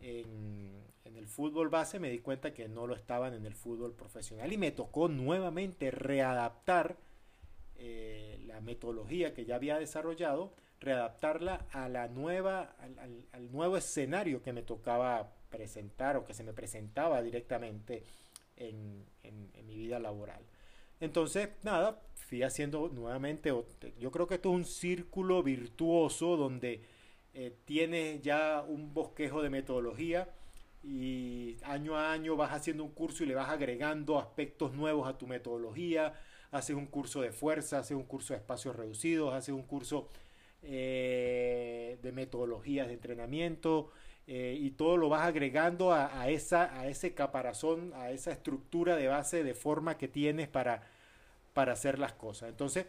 en, 0.00 0.82
el 1.04 1.26
fútbol 1.28 1.68
base, 1.68 2.00
me 2.00 2.10
di 2.10 2.18
cuenta 2.18 2.52
que 2.52 2.68
no 2.68 2.86
lo 2.86 2.96
estaban 2.96 3.34
en 3.34 3.46
el 3.46 3.54
fútbol 3.54 3.94
profesional 3.94 4.52
y 4.52 4.58
me 4.58 4.72
tocó 4.72 5.08
nuevamente 5.08 5.90
readaptar 5.92 6.96
eh, 7.76 8.42
la 8.46 8.60
metodología 8.60 9.32
que 9.32 9.44
ya 9.44 9.54
había 9.54 9.78
desarrollado, 9.78 10.52
readaptarla 10.80 11.66
a 11.70 11.88
la 11.88 12.08
nueva, 12.08 12.74
al, 13.32 13.52
nuevo 13.52 13.76
escenario 13.76 14.42
que 14.42 14.52
me 14.52 14.62
tocaba 14.62 15.32
presentar 15.48 16.16
o 16.16 16.24
que 16.24 16.34
se 16.34 16.42
me 16.42 16.52
presentaba 16.52 17.22
directamente 17.22 18.02
en 18.56 19.04
mi 19.64 19.76
vida 19.76 20.00
laboral. 20.00 20.42
Entonces, 21.02 21.48
nada, 21.64 22.00
fui 22.14 22.44
haciendo 22.44 22.88
nuevamente, 22.88 23.52
yo 23.98 24.12
creo 24.12 24.28
que 24.28 24.36
esto 24.36 24.50
es 24.50 24.54
un 24.54 24.64
círculo 24.64 25.42
virtuoso 25.42 26.36
donde 26.36 26.80
eh, 27.34 27.58
tienes 27.64 28.22
ya 28.22 28.62
un 28.62 28.94
bosquejo 28.94 29.42
de 29.42 29.50
metodología 29.50 30.28
y 30.80 31.56
año 31.64 31.96
a 31.96 32.12
año 32.12 32.36
vas 32.36 32.52
haciendo 32.52 32.84
un 32.84 32.92
curso 32.92 33.24
y 33.24 33.26
le 33.26 33.34
vas 33.34 33.48
agregando 33.48 34.16
aspectos 34.16 34.74
nuevos 34.74 35.08
a 35.08 35.18
tu 35.18 35.26
metodología, 35.26 36.14
haces 36.52 36.76
un 36.76 36.86
curso 36.86 37.20
de 37.20 37.32
fuerza, 37.32 37.80
haces 37.80 37.96
un 37.96 38.04
curso 38.04 38.34
de 38.34 38.38
espacios 38.38 38.76
reducidos, 38.76 39.34
haces 39.34 39.56
un 39.56 39.64
curso 39.64 40.08
eh, 40.62 41.98
de 42.00 42.12
metodologías 42.12 42.86
de 42.86 42.94
entrenamiento 42.94 43.90
eh, 44.26 44.56
y 44.58 44.70
todo 44.70 44.96
lo 44.96 45.08
vas 45.08 45.22
agregando 45.22 45.92
a, 45.92 46.28
esa, 46.28 46.78
a 46.78 46.86
ese 46.88 47.14
caparazón, 47.14 47.92
a 47.94 48.10
esa 48.10 48.32
estructura 48.32 48.96
de 48.96 49.08
base 49.08 49.44
de 49.44 49.54
forma 49.54 49.98
que 49.98 50.08
tienes 50.08 50.48
para 50.48 50.82
para 51.52 51.72
hacer 51.72 51.98
las 51.98 52.12
cosas. 52.12 52.48
Entonces, 52.48 52.86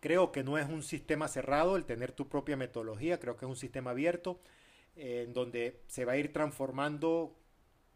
creo 0.00 0.32
que 0.32 0.44
no 0.44 0.58
es 0.58 0.68
un 0.68 0.82
sistema 0.82 1.28
cerrado 1.28 1.76
el 1.76 1.84
tener 1.84 2.12
tu 2.12 2.28
propia 2.28 2.56
metodología, 2.56 3.18
creo 3.20 3.36
que 3.36 3.44
es 3.44 3.50
un 3.50 3.56
sistema 3.56 3.90
abierto 3.90 4.40
en 4.96 5.32
donde 5.34 5.82
se 5.88 6.04
va 6.04 6.12
a 6.12 6.16
ir 6.16 6.32
transformando 6.32 7.36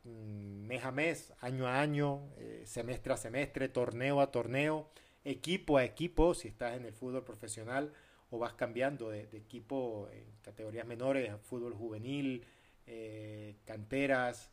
mm, 0.04 0.66
mes 0.66 0.84
a 0.84 0.92
mes, 0.92 1.32
año 1.40 1.66
a 1.66 1.80
año, 1.80 2.28
eh, 2.36 2.62
semestre 2.66 3.14
a 3.14 3.16
semestre, 3.16 3.68
torneo 3.68 4.20
a 4.20 4.30
torneo, 4.30 4.90
equipo 5.24 5.78
a 5.78 5.84
equipo, 5.84 6.34
si 6.34 6.48
estás 6.48 6.76
en 6.76 6.84
el 6.84 6.92
fútbol 6.92 7.24
profesional 7.24 7.92
o 8.30 8.38
vas 8.38 8.54
cambiando 8.54 9.10
de, 9.10 9.22
equipo 9.32 10.08
en 10.12 10.24
categorías 10.42 10.86
menores, 10.86 11.32
fútbol 11.42 11.74
juvenil, 11.74 12.44
eh, 12.86 13.56
canteras, 13.64 14.50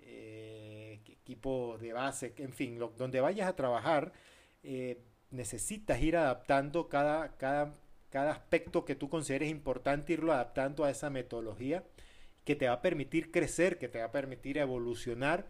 eh, 0.00 1.00
equipo 1.06 1.76
de 1.78 1.92
base, 1.92 2.34
en 2.38 2.52
fin, 2.52 2.78
donde 2.96 3.20
vayas 3.20 3.48
a 3.48 3.56
trabajar, 3.56 4.12
necesitas 5.30 6.00
ir 6.02 6.16
adaptando 6.16 6.88
cada, 6.88 7.36
cada, 7.36 7.74
cada 8.10 8.32
aspecto 8.32 8.84
que 8.84 8.94
tú 8.94 9.08
consideres 9.08 9.50
importante, 9.50 10.12
irlo 10.12 10.32
adaptando 10.32 10.84
a 10.84 10.90
esa 10.90 11.10
metodología 11.10 11.84
que 12.46 12.54
te 12.54 12.68
va 12.68 12.74
a 12.74 12.80
permitir 12.80 13.32
crecer, 13.32 13.76
que 13.76 13.88
te 13.88 13.98
va 13.98 14.06
a 14.06 14.12
permitir 14.12 14.56
evolucionar 14.56 15.48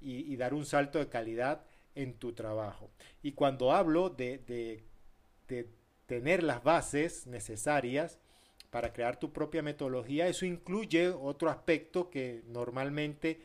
y, 0.00 0.34
dar 0.36 0.54
un 0.54 0.64
salto 0.64 0.98
de 0.98 1.08
calidad 1.08 1.64
en 1.94 2.14
tu 2.14 2.32
trabajo. 2.32 2.90
Y 3.22 3.32
cuando 3.32 3.72
hablo 3.72 4.08
de, 4.08 4.82
tener 6.08 6.42
las 6.42 6.64
bases 6.64 7.26
necesarias 7.26 8.18
para 8.70 8.92
crear 8.92 9.18
tu 9.18 9.32
propia 9.32 9.62
metodología, 9.62 10.26
eso 10.26 10.46
incluye 10.46 11.08
otro 11.10 11.50
aspecto 11.50 12.10
que 12.10 12.42
normalmente 12.46 13.40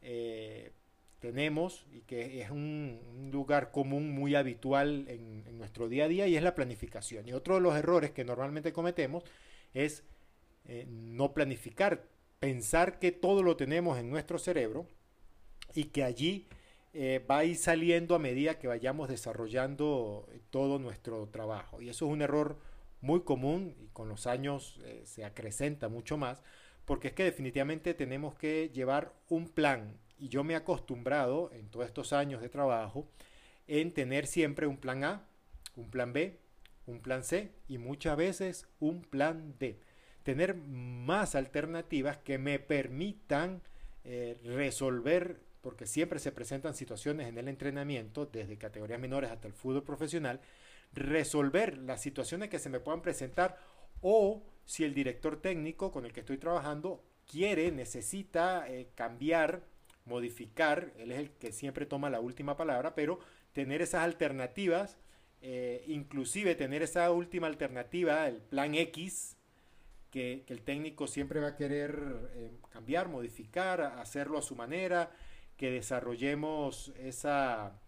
eh, 0.00 0.70
tenemos 1.18 1.86
y 1.92 2.02
que 2.02 2.40
es 2.40 2.50
un, 2.50 3.30
lugar 3.32 3.72
común 3.72 4.12
muy 4.12 4.36
habitual 4.36 5.06
en, 5.08 5.58
nuestro 5.58 5.88
día 5.88 6.04
a 6.04 6.08
día 6.08 6.28
y 6.28 6.36
es 6.36 6.42
la 6.42 6.54
planificación. 6.54 7.26
Y 7.28 7.32
otro 7.32 7.56
de 7.56 7.60
los 7.60 7.74
errores 7.74 8.12
que 8.12 8.24
normalmente 8.24 8.72
cometemos 8.72 9.24
es 9.72 10.04
eh, 10.66 10.86
no 10.88 11.34
planificar 11.34 12.04
pensar 12.38 13.00
que 13.00 13.10
todo 13.10 13.42
lo 13.42 13.56
tenemos 13.56 13.98
en 13.98 14.08
nuestro 14.08 14.38
cerebro 14.38 14.86
y 15.74 15.84
que 15.84 16.04
allí 16.04 16.46
eh, 16.96 17.24
va 17.28 17.38
a 17.38 17.44
ir 17.44 17.56
saliendo 17.56 18.14
a 18.14 18.20
medida 18.20 18.56
que 18.56 18.68
vayamos 18.68 19.08
desarrollando 19.08 20.28
eh, 20.30 20.40
todo 20.50 20.78
nuestro 20.78 21.26
trabajo. 21.26 21.82
Y 21.82 21.88
eso 21.88 22.06
es 22.06 22.12
un 22.12 22.22
error 22.22 22.56
muy 23.00 23.22
común 23.22 23.74
y 23.80 23.88
con 23.88 24.08
los 24.08 24.28
años 24.28 24.78
eh, 24.84 25.02
se 25.04 25.24
acrecenta 25.24 25.88
mucho 25.88 26.16
más, 26.16 26.44
porque 26.84 27.08
es 27.08 27.14
que 27.14 27.24
definitivamente 27.24 27.94
tenemos 27.94 28.36
que 28.36 28.70
llevar 28.72 29.12
un 29.28 29.48
plan. 29.48 29.98
Y 30.18 30.28
yo 30.28 30.44
me 30.44 30.52
he 30.54 30.56
acostumbrado 30.56 31.50
en 31.52 31.68
todos 31.68 31.84
estos 31.86 32.12
años 32.12 32.40
de 32.40 32.48
trabajo 32.48 33.08
en 33.66 33.92
tener 33.92 34.28
siempre 34.28 34.68
un 34.68 34.76
plan 34.76 35.02
A, 35.02 35.26
un 35.74 35.90
plan 35.90 36.12
B, 36.12 36.38
un 36.86 37.00
plan 37.00 37.24
C 37.24 37.50
y 37.66 37.78
muchas 37.78 38.16
veces 38.16 38.68
un 38.78 39.02
plan 39.02 39.56
D 39.58 39.80
tener 40.22 40.54
más 40.54 41.34
alternativas 41.34 42.18
que 42.18 42.38
me 42.38 42.58
permitan 42.58 43.62
resolver, 44.44 45.40
porque 45.64 45.86
siempre 45.86 46.18
se 46.18 46.30
presentan 46.30 46.74
situaciones 46.74 47.26
en 47.26 47.38
el 47.38 47.48
entrenamiento, 47.48 48.26
desde 48.26 48.58
categorías 48.58 49.00
menores 49.00 49.30
hasta 49.30 49.48
el 49.48 49.54
fútbol 49.54 49.82
profesional, 49.82 50.40
resolver 50.92 51.78
las 51.78 52.02
situaciones 52.02 52.50
que 52.50 52.58
se 52.58 52.68
me 52.68 52.80
puedan 52.80 53.00
presentar 53.00 53.58
o 54.02 54.42
si 54.66 54.84
el 54.84 54.92
director 54.92 55.40
técnico 55.40 55.90
con 55.90 56.04
el 56.04 56.12
que 56.12 56.20
estoy 56.20 56.36
trabajando 56.36 57.02
quiere, 57.26 57.72
necesita 57.72 58.68
eh, 58.68 58.90
cambiar, 58.94 59.62
modificar, 60.04 60.92
él 60.98 61.12
es 61.12 61.18
el 61.18 61.30
que 61.30 61.50
siempre 61.50 61.86
toma 61.86 62.10
la 62.10 62.20
última 62.20 62.58
palabra, 62.58 62.94
pero 62.94 63.18
tener 63.54 63.80
esas 63.80 64.02
alternativas, 64.02 64.98
eh, 65.40 65.82
inclusive 65.86 66.54
tener 66.56 66.82
esa 66.82 67.10
última 67.10 67.46
alternativa, 67.46 68.28
el 68.28 68.42
plan 68.42 68.74
X, 68.74 69.38
que, 70.10 70.44
el 70.46 70.60
técnico 70.60 71.06
siempre 71.06 71.40
va 71.40 71.48
a 71.48 71.56
querer 71.56 71.98
eh, 72.34 72.50
cambiar, 72.70 73.08
modificar, 73.08 73.80
hacerlo 73.80 74.36
a 74.36 74.42
su 74.42 74.54
manera, 74.54 75.10
que 75.56 75.70
desarrollemos 75.70 76.92
esa, 76.98 77.80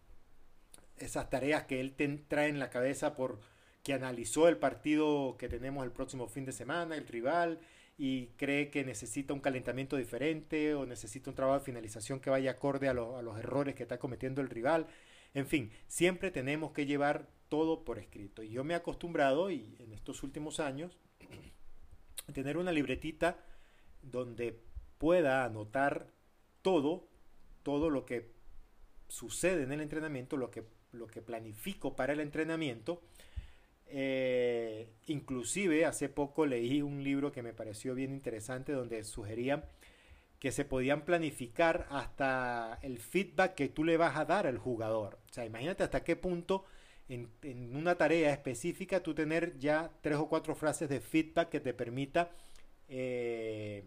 esas 0.98 1.30
tareas 1.30 1.64
que 1.64 1.80
él 1.80 1.94
trae 2.28 2.48
en 2.48 2.58
la 2.58 2.70
cabeza 2.70 3.14
por 3.14 3.40
que 3.82 3.94
analizó 3.94 4.48
el 4.48 4.56
partido 4.56 5.36
que 5.38 5.48
tenemos 5.48 5.84
el 5.84 5.92
próximo 5.92 6.26
fin 6.26 6.44
de 6.44 6.50
semana, 6.50 6.96
el 6.96 7.06
rival, 7.06 7.60
y 7.96 8.26
cree 8.36 8.68
que 8.68 8.84
necesita 8.84 9.32
un 9.32 9.40
calentamiento 9.40 9.96
diferente 9.96 10.74
o 10.74 10.84
necesita 10.86 11.30
un 11.30 11.36
trabajo 11.36 11.60
de 11.60 11.64
finalización 11.64 12.18
que 12.18 12.28
vaya 12.28 12.50
acorde 12.50 12.88
a, 12.88 12.90
a 12.90 12.94
los 12.94 13.38
errores 13.38 13.76
que 13.76 13.84
está 13.84 13.98
cometiendo 13.98 14.40
el 14.40 14.50
rival. 14.50 14.88
En 15.34 15.46
fin, 15.46 15.70
siempre 15.86 16.32
tenemos 16.32 16.72
que 16.72 16.84
llevar 16.84 17.28
todo 17.48 17.84
por 17.84 17.98
escrito. 17.98 18.42
Y 18.42 18.50
yo 18.50 18.64
me 18.64 18.74
he 18.74 18.76
acostumbrado, 18.76 19.50
y 19.50 19.76
en 19.78 19.92
estos 19.92 20.22
últimos 20.22 20.58
años, 20.58 20.98
tener 22.34 22.56
una 22.56 22.72
libretita 22.72 23.38
donde 24.02 24.58
pueda 24.98 25.44
anotar 25.44 26.08
todo, 26.62 27.06
todo 27.66 27.90
lo 27.90 28.06
que 28.06 28.30
sucede 29.08 29.64
en 29.64 29.72
el 29.72 29.80
entrenamiento, 29.80 30.36
lo 30.36 30.52
que, 30.52 30.62
lo 30.92 31.08
que 31.08 31.20
planifico 31.20 31.96
para 31.96 32.12
el 32.12 32.20
entrenamiento. 32.20 33.02
Eh, 33.86 34.88
inclusive 35.06 35.84
hace 35.84 36.08
poco 36.08 36.46
leí 36.46 36.80
un 36.80 37.02
libro 37.02 37.32
que 37.32 37.42
me 37.42 37.52
pareció 37.52 37.96
bien 37.96 38.12
interesante 38.12 38.70
donde 38.70 39.02
sugerían 39.02 39.64
que 40.38 40.52
se 40.52 40.64
podían 40.64 41.04
planificar 41.04 41.88
hasta 41.90 42.78
el 42.82 43.00
feedback 43.00 43.56
que 43.56 43.68
tú 43.68 43.82
le 43.82 43.96
vas 43.96 44.16
a 44.16 44.24
dar 44.24 44.46
al 44.46 44.58
jugador. 44.58 45.18
O 45.28 45.32
sea, 45.32 45.44
imagínate 45.44 45.82
hasta 45.82 46.04
qué 46.04 46.14
punto 46.14 46.66
en, 47.08 47.28
una 47.74 47.96
tarea 47.96 48.32
específica 48.32 49.02
tú 49.02 49.12
tener 49.12 49.58
ya 49.58 49.90
tres 50.02 50.18
o 50.18 50.28
cuatro 50.28 50.54
frases 50.54 50.88
de 50.88 51.00
feedback 51.00 51.48
que 51.48 51.58
te 51.58 51.74
permita 51.74 52.30
eh, 52.88 53.82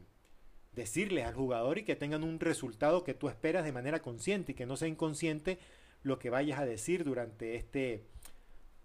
decirles 0.79 1.25
al 1.25 1.36
jugador 1.36 1.77
y 1.77 1.83
que 1.83 1.95
tengan 1.95 2.24
un 2.24 2.39
resultado 2.39 3.03
que 3.03 3.13
tú 3.13 3.27
esperas 3.27 3.65
de 3.65 3.71
manera 3.71 4.01
consciente 4.01 4.53
y 4.53 4.55
que 4.55 4.65
no 4.65 4.77
sea 4.77 4.88
inconsciente 4.88 5.59
lo 6.03 6.17
que 6.19 6.29
vayas 6.29 6.59
a 6.59 6.65
decir 6.65 7.03
durante 7.03 7.55
este 7.55 8.05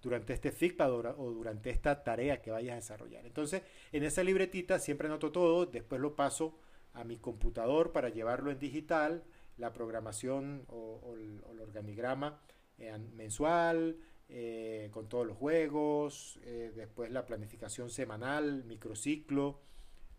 durante 0.02 0.34
este 0.34 0.52
o 0.78 1.30
durante 1.30 1.70
esta 1.70 2.04
tarea 2.04 2.42
que 2.42 2.50
vayas 2.50 2.72
a 2.72 2.76
desarrollar. 2.76 3.24
Entonces, 3.24 3.62
en 3.90 4.04
esa 4.04 4.22
libretita 4.22 4.78
siempre 4.78 5.08
anoto 5.08 5.32
todo, 5.32 5.64
después 5.64 5.98
lo 5.98 6.14
paso 6.14 6.58
a 6.92 7.04
mi 7.04 7.16
computador 7.16 7.90
para 7.90 8.10
llevarlo 8.10 8.50
en 8.50 8.58
digital, 8.58 9.24
la 9.56 9.72
programación 9.72 10.66
o, 10.68 11.16
el, 11.16 11.42
organigrama 11.58 12.38
eh, 12.76 12.98
mensual, 13.16 13.96
eh, 14.28 14.90
con 14.92 15.08
todos 15.08 15.26
los 15.26 15.38
juegos, 15.38 16.38
eh, 16.42 16.72
después 16.76 17.10
la 17.10 17.24
planificación 17.24 17.88
semanal, 17.88 18.64
microciclo 18.64 19.60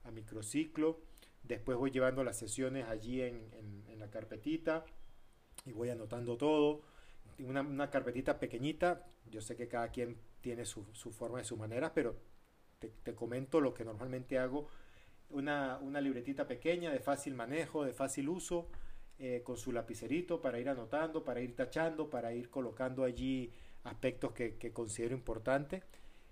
a 0.03 0.11
microciclo, 0.11 0.99
después 1.47 1.77
voy 1.77 1.91
llevando 1.91 2.23
las 2.23 2.37
sesiones 2.37 2.87
allí 2.87 3.21
en, 3.21 3.75
la 3.97 4.09
carpetita 4.09 4.85
y 5.65 5.71
voy 5.71 5.89
anotando 5.89 6.35
todo, 6.37 6.81
una, 7.39 7.61
una, 7.61 7.89
carpetita 7.89 8.39
pequeñita, 8.39 9.07
yo 9.31 9.39
sé 9.41 9.55
que 9.55 9.69
cada 9.69 9.87
quien 9.87 10.17
tiene 10.41 10.65
su, 10.65 10.83
forma 11.11 11.41
y 11.41 11.45
su 11.45 11.57
manera, 11.57 11.93
pero 11.93 12.15
te, 12.79 13.15
comento 13.15 13.61
lo 13.61 13.73
que 13.73 13.85
normalmente 13.85 14.37
hago, 14.37 14.67
una, 15.29 15.79
una, 15.81 16.01
libretita 16.01 16.45
pequeña 16.45 16.91
de 16.91 16.99
fácil 16.99 17.33
manejo, 17.33 17.83
de 17.83 17.93
fácil 17.93 18.29
uso, 18.29 18.67
eh, 19.17 19.43
con 19.45 19.55
su 19.55 19.71
lapicerito 19.71 20.41
para 20.41 20.59
ir 20.59 20.67
anotando, 20.67 21.23
para 21.23 21.39
ir 21.39 21.55
tachando, 21.55 22.09
para 22.09 22.33
ir 22.33 22.49
colocando 22.49 23.05
allí 23.05 23.49
aspectos 23.85 24.33
que, 24.33 24.71
considero 24.73 25.15
importantes 25.15 25.83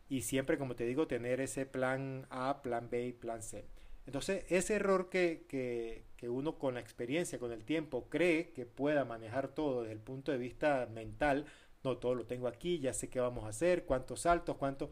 y 0.10 0.22
siempre, 0.24 0.58
como 0.58 0.76
te 0.76 0.84
digo, 0.86 1.08
tener 1.08 1.40
ese 1.40 1.66
plan 1.66 2.28
A, 2.30 2.62
plan 2.62 2.90
B 2.90 3.08
y 3.08 3.14
plan 3.14 3.42
C. 3.42 3.66
Entonces, 4.06 4.46
ese 4.50 4.76
error 4.76 5.10
que, 5.10 5.46
que, 5.48 6.30
uno 6.30 6.58
con 6.58 6.76
la 6.76 6.80
experiencia, 6.80 7.38
con 7.38 7.52
el 7.52 7.66
tiempo, 7.66 8.08
cree 8.10 8.52
que 8.54 8.66
pueda 8.66 9.04
manejar 9.04 9.50
todo 9.50 9.82
desde 9.82 9.94
el 9.94 10.00
punto 10.00 10.32
de 10.32 10.38
vista 10.38 10.88
mental, 10.92 11.46
no, 11.84 11.98
todo 11.98 12.16
lo 12.16 12.26
tengo 12.26 12.48
aquí, 12.48 12.80
ya 12.80 12.94
sé 12.94 13.10
qué 13.10 13.20
vamos 13.20 13.44
a 13.44 13.50
hacer, 13.50 13.86
cuántos 13.86 14.22
saltos, 14.22 14.58
cuánto... 14.58 14.92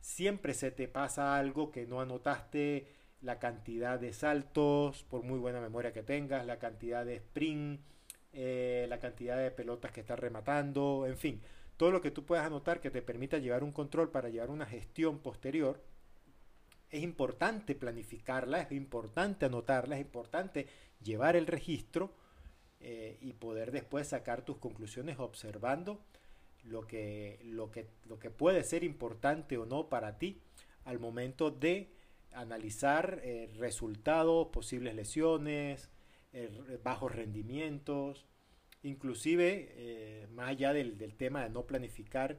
Siempre 0.00 0.54
se 0.54 0.70
te 0.70 0.88
pasa 0.88 1.36
algo 1.36 1.70
que 1.72 1.86
no 1.86 2.00
anotaste 2.00 2.86
la 3.20 3.38
cantidad 3.38 3.98
de 3.98 4.12
saltos, 4.12 5.04
por 5.04 5.24
muy 5.24 5.38
buena 5.38 5.60
memoria 5.60 5.92
que 5.92 6.02
tengas, 6.02 6.46
la 6.46 6.58
cantidad 6.58 7.04
de 7.04 7.16
sprint, 7.16 7.80
eh, 8.32 8.86
la 8.88 8.98
cantidad 8.98 9.36
de 9.36 9.50
pelotas 9.50 9.92
que 9.92 10.00
estás 10.00 10.18
rematando, 10.18 11.04
en 11.06 11.18
fin 11.18 11.42
todo 11.80 11.92
lo 11.92 12.02
que 12.02 12.10
tú 12.10 12.26
puedas 12.26 12.44
anotar 12.44 12.82
que 12.82 12.90
te 12.90 13.00
permita 13.00 13.38
llevar 13.38 13.64
un 13.64 13.72
control 13.72 14.10
para 14.10 14.28
llevar 14.28 14.50
una 14.50 14.66
gestión 14.66 15.18
posterior, 15.18 15.82
es 16.90 17.02
importante 17.02 17.74
planificarla, 17.74 18.62
es 18.62 18.72
importante 18.72 19.46
anotarla, 19.46 19.96
es 19.96 20.02
importante 20.02 20.66
llevar 21.02 21.36
el 21.36 21.46
registro 21.46 22.12
eh, 22.80 23.18
y 23.20 23.32
poder 23.34 23.70
después 23.70 24.08
sacar 24.08 24.44
tus 24.44 24.58
conclusiones 24.58 25.18
observando 25.18 26.00
lo 26.64 26.86
que, 26.86 27.40
lo, 27.44 27.70
que, 27.70 27.86
lo 28.08 28.18
que 28.18 28.30
puede 28.30 28.64
ser 28.64 28.84
importante 28.84 29.56
o 29.56 29.66
no 29.66 29.88
para 29.88 30.18
ti 30.18 30.40
al 30.84 30.98
momento 30.98 31.50
de 31.50 31.92
analizar 32.32 33.20
eh, 33.22 33.50
resultados, 33.58 34.48
posibles 34.48 34.94
lesiones, 34.94 35.90
eh, 36.32 36.78
bajos 36.82 37.14
rendimientos, 37.14 38.26
Inclusive, 38.82 40.26
más 40.32 40.48
allá 40.48 40.72
del, 40.72 40.96
tema 41.14 41.42
de 41.42 41.50
no 41.50 41.66
planificar, 41.66 42.38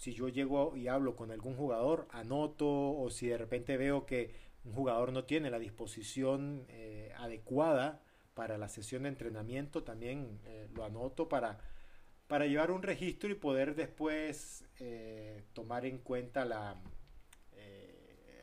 si 0.00 0.14
yo 0.14 0.30
llego 0.30 0.74
y 0.78 0.88
hablo 0.88 1.14
con 1.14 1.30
algún 1.30 1.54
jugador, 1.54 2.08
anoto 2.10 2.66
o 2.66 3.10
si 3.10 3.26
de 3.26 3.36
repente 3.36 3.76
veo 3.76 4.06
que 4.06 4.32
un 4.64 4.72
jugador 4.72 5.12
no 5.12 5.24
tiene 5.24 5.50
la 5.50 5.58
disposición 5.58 6.64
eh, 6.70 7.12
adecuada 7.18 8.00
para 8.32 8.56
la 8.56 8.70
sesión 8.70 9.02
de 9.02 9.10
entrenamiento, 9.10 9.82
también 9.84 10.40
eh, 10.46 10.70
lo 10.72 10.84
anoto 10.84 11.28
para, 11.28 11.60
para 12.28 12.46
llevar 12.46 12.70
un 12.70 12.82
registro 12.82 13.28
y 13.30 13.34
poder 13.34 13.74
después 13.74 14.64
eh, 14.78 15.44
tomar 15.52 15.84
en 15.84 15.98
cuenta 15.98 16.46
la, 16.46 16.80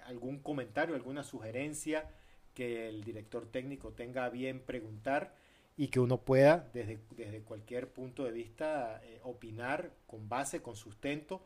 algún 0.05 0.37
comentario, 0.37 0.93
alguna 0.93 1.23
sugerencia 1.23 2.07
que 2.53 2.87
el 2.87 3.03
director 3.03 3.47
técnico 3.47 3.93
tenga 3.93 4.29
bien 4.29 4.59
preguntar 4.59 5.33
y 5.77 5.87
que 5.89 5.99
uno 5.99 6.17
pueda 6.17 6.69
desde, 6.73 6.99
desde 7.15 7.41
cualquier 7.41 7.87
punto 7.87 8.25
de 8.25 8.31
vista 8.31 9.01
opinar 9.23 9.91
con 10.07 10.27
base, 10.27 10.61
con 10.61 10.75
sustento 10.75 11.45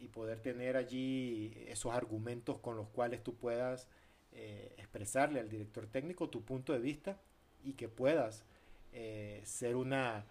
y 0.00 0.08
poder 0.08 0.40
tener 0.40 0.76
allí 0.76 1.52
esos 1.66 1.92
argumentos 1.92 2.58
con 2.58 2.76
los 2.76 2.88
cuales 2.88 3.22
tú 3.22 3.34
puedas 3.34 3.88
eh, 4.32 4.74
expresarle 4.76 5.40
al 5.40 5.48
director 5.48 5.86
técnico 5.86 6.28
tu 6.28 6.44
punto 6.44 6.72
de 6.72 6.78
vista 6.78 7.18
y 7.64 7.72
que 7.72 7.88
puedas 7.88 8.44
eh, 8.92 9.40
ser 9.44 9.74
una, 9.74 10.26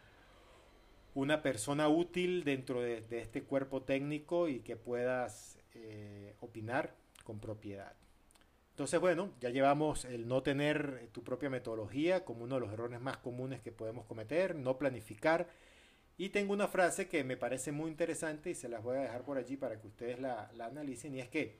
una 1.13 1.41
persona 1.41 1.89
útil 1.89 2.43
dentro 2.43 2.79
de, 2.79 3.03
este 3.09 3.43
cuerpo 3.43 3.81
técnico 3.81 4.47
y 4.47 4.59
que 4.59 4.77
puedas 4.77 5.57
eh, 5.73 6.35
opinar 6.39 6.95
con 7.23 7.39
propiedad. 7.39 7.95
Entonces, 8.77 8.99
bueno, 8.99 9.31
ya 9.41 9.49
llevamos 9.49 10.05
el 10.05 10.27
no 10.27 10.43
tener 10.43 11.09
tu 11.11 11.23
propia 11.23 11.49
metodología 11.49 12.23
como 12.23 12.43
uno 12.43 12.53
de 12.53 12.61
los 12.61 12.71
errores 12.71 13.01
más 13.01 13.17
comunes 13.17 13.59
que 13.59 13.71
podemos 13.71 14.05
cometer, 14.05 14.53
no 14.53 14.77
planificar. 14.77 15.47
Y 16.15 16.29
tengo 16.29 16.53
una 16.53 16.67
frase 16.67 17.07
que 17.07 17.23
me 17.23 17.37
parece 17.37 17.71
muy 17.71 17.89
interesante 17.89 18.51
y 18.51 18.53
se 18.53 18.69
las 18.69 18.83
voy 18.83 18.97
a 18.97 19.01
dejar 19.01 19.23
por 19.23 19.39
allí 19.39 19.57
para 19.57 19.81
que 19.81 19.87
ustedes 19.87 20.19
la, 20.19 20.51
la 20.53 20.67
analicen 20.67 21.15
y 21.15 21.21
es 21.21 21.27
que 21.27 21.57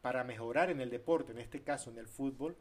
para 0.00 0.24
mejorar 0.24 0.70
en 0.70 0.80
el 0.80 0.88
deporte, 0.88 1.32
en 1.32 1.40
este 1.40 1.60
caso 1.60 1.90
en 1.90 1.98
el 1.98 2.08
fútbol, 2.08 2.56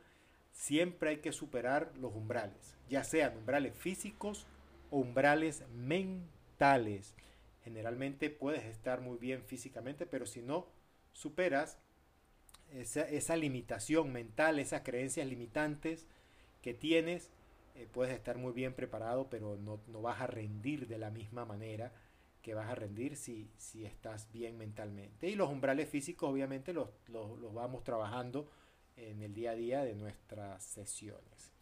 siempre 0.52 1.12
hay 1.12 1.18
que 1.20 1.32
superar 1.32 1.94
los 1.96 2.14
umbrales, 2.14 2.76
ya 2.90 3.06
sean 3.06 3.38
umbrales 3.38 3.78
físicos 3.78 4.46
o 4.90 4.98
umbrales 4.98 5.64
mentales. 5.70 7.16
Generalmente 7.64 8.30
puedes 8.30 8.66
estar 8.66 9.00
muy 9.00 9.18
bien 9.18 9.42
físicamente, 9.42 10.06
pero 10.06 10.26
si 10.26 10.42
no 10.42 10.68
superas 11.14 11.78
esa, 12.76 13.36
limitación 13.36 14.12
mental, 14.12 14.60
esas 14.60 14.82
creencias 14.82 15.28
limitantes 15.28 16.08
que 16.62 16.74
tienes, 16.74 17.30
eh, 17.76 17.88
puedes 17.92 18.14
estar 18.14 18.38
muy 18.38 18.54
bien 18.54 18.74
preparado, 18.74 19.30
pero 19.30 19.58
no, 19.58 19.80
no 19.88 20.02
vas 20.02 20.22
a 20.22 20.28
rendir 20.28 20.88
de 20.88 20.98
la 20.98 21.10
misma 21.10 21.46
manera 21.46 21.92
que 22.42 22.54
vas 22.54 22.70
a 22.70 22.76
rendir 22.76 23.16
si, 23.16 23.50
si 23.58 23.86
estás 23.86 24.32
bien 24.32 24.58
mentalmente. 24.58 25.28
Y 25.28 25.36
los 25.36 25.50
umbrales 25.50 25.90
físicos 25.90 26.30
obviamente 26.30 26.74
los, 26.74 26.90
los, 27.08 27.54
vamos 27.54 27.84
trabajando 27.84 28.48
en 28.98 29.24
el 29.24 29.34
día 29.34 29.52
a 29.52 29.56
día 29.56 29.84
de 29.84 29.96
nuestras 29.96 30.64
sesiones. 30.64 31.54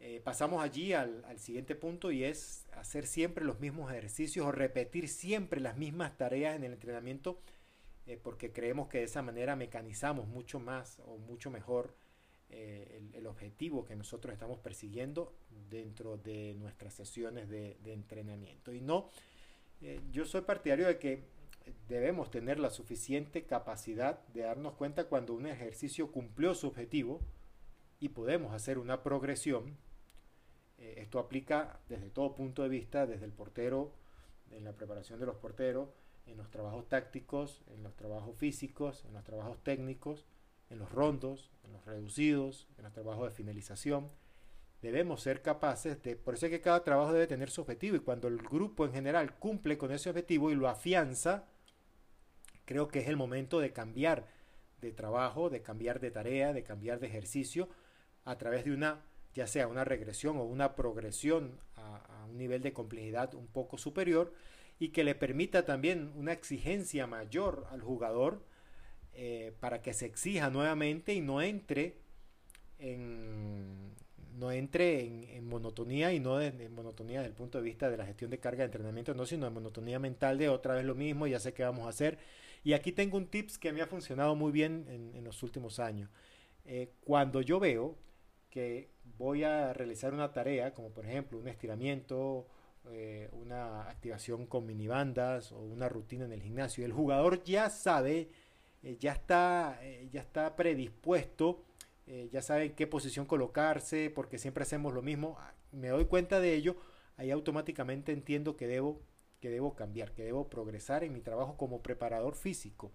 Eh, 0.00 0.20
pasamos 0.22 0.62
allí 0.62 0.92
al, 0.92 1.24
al, 1.24 1.38
siguiente 1.38 1.74
punto 1.74 2.12
y 2.12 2.24
es 2.24 2.66
hacer 2.72 3.06
siempre 3.06 3.46
los 3.46 3.60
mismos 3.60 3.90
ejercicios 3.90 4.44
o 4.44 4.52
repetir 4.52 5.08
siempre 5.08 5.60
las 5.60 5.78
mismas 5.78 6.18
tareas 6.18 6.54
en 6.54 6.64
el 6.64 6.74
entrenamiento 6.74 7.40
eh, 8.06 8.18
porque 8.22 8.52
creemos 8.52 8.88
que 8.88 8.98
de 8.98 9.04
esa 9.04 9.22
manera 9.22 9.56
mecanizamos 9.56 10.26
mucho 10.26 10.60
más 10.60 11.00
o 11.06 11.18
mucho 11.18 11.50
mejor 11.50 11.94
eh, 12.50 13.00
el, 13.00 13.14
el, 13.14 13.26
objetivo 13.26 13.84
que 13.84 13.96
nosotros 13.96 14.32
estamos 14.32 14.58
persiguiendo 14.58 15.34
dentro 15.70 16.16
de 16.18 16.54
nuestras 16.54 16.94
sesiones 16.94 17.48
de, 17.48 17.78
de 17.82 17.92
entrenamiento 17.92 18.72
y 18.72 18.80
no 18.80 19.10
eh, 19.80 20.00
yo 20.10 20.24
soy 20.24 20.40
partidario 20.40 20.86
de 20.86 20.98
que 20.98 21.22
debemos 21.88 22.30
tener 22.30 22.58
la 22.58 22.70
suficiente 22.70 23.44
capacidad 23.44 24.26
de 24.28 24.42
darnos 24.42 24.74
cuenta 24.74 25.04
cuando 25.04 25.34
un 25.34 25.46
ejercicio 25.46 26.10
cumplió 26.10 26.54
su 26.54 26.68
objetivo 26.68 27.20
y 28.00 28.10
podemos 28.10 28.54
hacer 28.54 28.78
una 28.78 29.02
progresión. 29.02 29.76
Eh, 30.78 30.94
esto 30.98 31.18
aplica 31.18 31.80
desde 31.88 32.08
todo 32.08 32.34
punto 32.34 32.62
de 32.62 32.70
vista, 32.70 33.06
desde 33.06 33.26
el 33.26 33.32
portero, 33.32 33.92
en 34.50 34.64
la 34.64 34.72
preparación 34.72 35.20
de 35.20 35.26
los 35.26 35.36
porteros, 35.36 35.88
en 36.26 36.36
los 36.36 36.50
trabajos 36.50 36.88
tácticos, 36.88 37.62
en 37.68 37.82
los 37.82 37.94
trabajos 37.96 38.36
físicos, 38.36 39.04
en 39.06 39.14
los 39.14 39.24
trabajos 39.24 39.62
técnicos, 39.62 40.24
en 40.70 40.78
los 40.78 40.90
rondos, 40.90 41.50
en 41.64 41.72
los 41.72 41.84
reducidos, 41.84 42.68
en 42.78 42.84
los 42.84 42.92
trabajos 42.92 43.28
de 43.28 43.34
finalización. 43.34 44.10
Debemos 44.82 45.22
ser 45.22 45.42
capaces 45.42 46.02
de, 46.02 46.16
por 46.16 46.34
eso 46.34 46.46
es 46.46 46.50
que 46.50 46.60
cada 46.60 46.84
trabajo 46.84 47.12
debe 47.12 47.26
tener 47.26 47.50
su 47.50 47.62
objetivo 47.62 47.96
y 47.96 48.00
cuando 48.00 48.28
el 48.28 48.38
grupo 48.38 48.84
en 48.84 48.92
general 48.92 49.38
cumple 49.38 49.78
con 49.78 49.92
ese 49.92 50.10
objetivo 50.10 50.50
y 50.50 50.54
lo 50.54 50.68
afianza, 50.68 51.44
creo 52.64 52.88
que 52.88 53.00
es 53.00 53.08
el 53.08 53.16
momento 53.16 53.60
de 53.60 53.72
cambiar 53.72 54.26
de 54.80 54.92
trabajo, 54.92 55.48
de 55.48 55.62
cambiar 55.62 56.00
de 56.00 56.10
tarea, 56.10 56.52
de 56.52 56.62
cambiar 56.62 57.00
de 57.00 57.06
ejercicio 57.06 57.68
a 58.24 58.36
través 58.36 58.64
de 58.64 58.72
una, 58.72 59.02
ya 59.34 59.46
sea 59.46 59.68
una 59.68 59.84
regresión 59.84 60.36
o 60.36 60.44
una 60.44 60.74
progresión 60.76 61.58
a, 61.76 62.26
un 62.28 62.38
nivel 62.38 62.62
de 62.62 62.72
complejidad 62.72 63.34
un 63.34 63.46
poco 63.46 63.78
superior 63.78 64.32
y 64.78 64.88
que 64.88 65.04
le 65.04 65.14
permita 65.14 65.64
también 65.64 66.12
una 66.16 66.32
exigencia 66.32 67.06
mayor 67.06 67.66
al 67.70 67.80
jugador 67.80 68.44
eh, 69.14 69.52
para 69.60 69.80
que 69.80 69.92
se 69.94 70.06
exija 70.06 70.50
nuevamente 70.50 71.14
y 71.14 71.20
no 71.20 71.40
entre 71.40 71.98
en, 72.78 73.94
no 74.36 74.50
entre 74.50 75.36
en, 75.36 75.46
monotonía 75.46 76.12
y 76.12 76.20
no 76.20 76.40
en 76.40 76.74
monotonía 76.74 77.20
desde 77.20 77.30
el 77.30 77.36
punto 77.36 77.58
de 77.58 77.64
vista 77.64 77.88
de 77.88 77.96
la 77.96 78.06
gestión 78.06 78.30
de 78.30 78.38
carga 78.38 78.58
de 78.58 78.66
entrenamiento, 78.66 79.14
no, 79.14 79.24
sino 79.26 79.46
en 79.46 79.54
monotonía 79.54 79.98
mental 79.98 80.38
de 80.38 80.48
otra 80.48 80.74
vez 80.74 80.84
lo 80.84 80.94
mismo, 80.94 81.26
ya 81.26 81.38
sé 81.38 81.52
qué 81.52 81.62
vamos 81.62 81.86
a 81.86 81.90
hacer. 81.90 82.18
Y 82.64 82.72
aquí 82.72 82.92
tengo 82.92 83.16
un 83.16 83.26
tips 83.26 83.58
que 83.58 83.72
me 83.72 83.82
ha 83.82 83.86
funcionado 83.86 84.34
muy 84.34 84.50
bien 84.50 85.12
en, 85.14 85.24
los 85.24 85.42
últimos 85.42 85.78
años. 85.78 86.10
Eh, 86.64 86.94
cuando 87.04 87.42
yo 87.42 87.60
veo 87.60 87.96
que 88.50 88.90
voy 89.18 89.44
a 89.44 89.72
realizar 89.72 90.14
una 90.14 90.32
tarea, 90.32 90.72
como 90.74 90.90
por 90.90 91.04
ejemplo 91.04 91.38
un 91.38 91.46
estiramiento, 91.46 92.46
eh, 92.90 93.28
una 93.32 93.88
activación 93.88 94.46
con 94.46 94.66
minibandas 94.66 95.52
o 95.52 95.58
una 95.58 95.88
rutina 95.88 96.24
en 96.24 96.32
el 96.32 96.42
gimnasio, 96.42 96.84
el 96.84 96.92
jugador 96.92 97.42
ya 97.42 97.70
sabe, 97.70 98.30
eh, 98.82 98.96
ya, 98.98 99.12
está, 99.12 99.80
ya 100.10 100.20
está 100.20 100.56
predispuesto 100.56 101.64
eh, 102.06 102.28
ya 102.30 102.42
saben 102.42 102.74
qué 102.74 102.86
posición 102.86 103.24
colocarse, 103.24 104.10
porque 104.10 104.38
siempre 104.38 104.62
hacemos 104.62 104.92
lo 104.92 105.00
mismo, 105.00 105.36
ah, 105.40 105.54
me 105.72 105.88
doy 105.88 106.04
cuenta 106.04 106.38
de 106.38 106.54
ello, 106.54 106.76
ahí 107.16 107.30
automáticamente 107.30 108.12
entiendo 108.12 108.56
que 108.56 108.66
debo, 108.66 109.00
que 109.40 109.48
debo 109.48 109.74
cambiar, 109.74 110.12
que 110.12 110.24
debo 110.24 110.48
progresar 110.50 111.02
en 111.04 111.14
mi 111.14 111.22
trabajo 111.22 111.56
como 111.56 111.82
preparador 111.82 112.34
físico. 112.34 112.92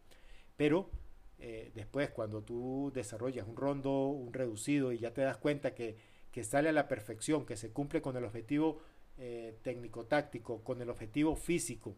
Pero 0.58 0.92
eh, 1.40 1.72
después 1.74 2.12
cuando 2.12 2.44
tú 2.44 2.92
desarrollas 2.94 3.48
un 3.48 3.56
rondo, 3.56 4.10
un 4.10 4.34
reducido 4.34 4.92
y 4.92 5.00
ya 5.00 5.14
te 5.14 5.22
das 5.22 5.38
cuenta 5.38 5.74
que, 5.74 5.98
que 6.32 6.44
sale 6.44 6.70
a 6.70 6.74
la 6.74 6.88
perfección, 6.88 7.46
que 7.46 7.58
se 7.58 7.72
cumple 7.72 8.02
con 8.02 8.16
el 8.16 8.26
objetivo 8.26 8.80
eh, 9.20 9.58
técnico-táctico, 9.62 10.64
con 10.64 10.82
el 10.82 10.90
objetivo 10.90 11.36
físico, 11.36 11.96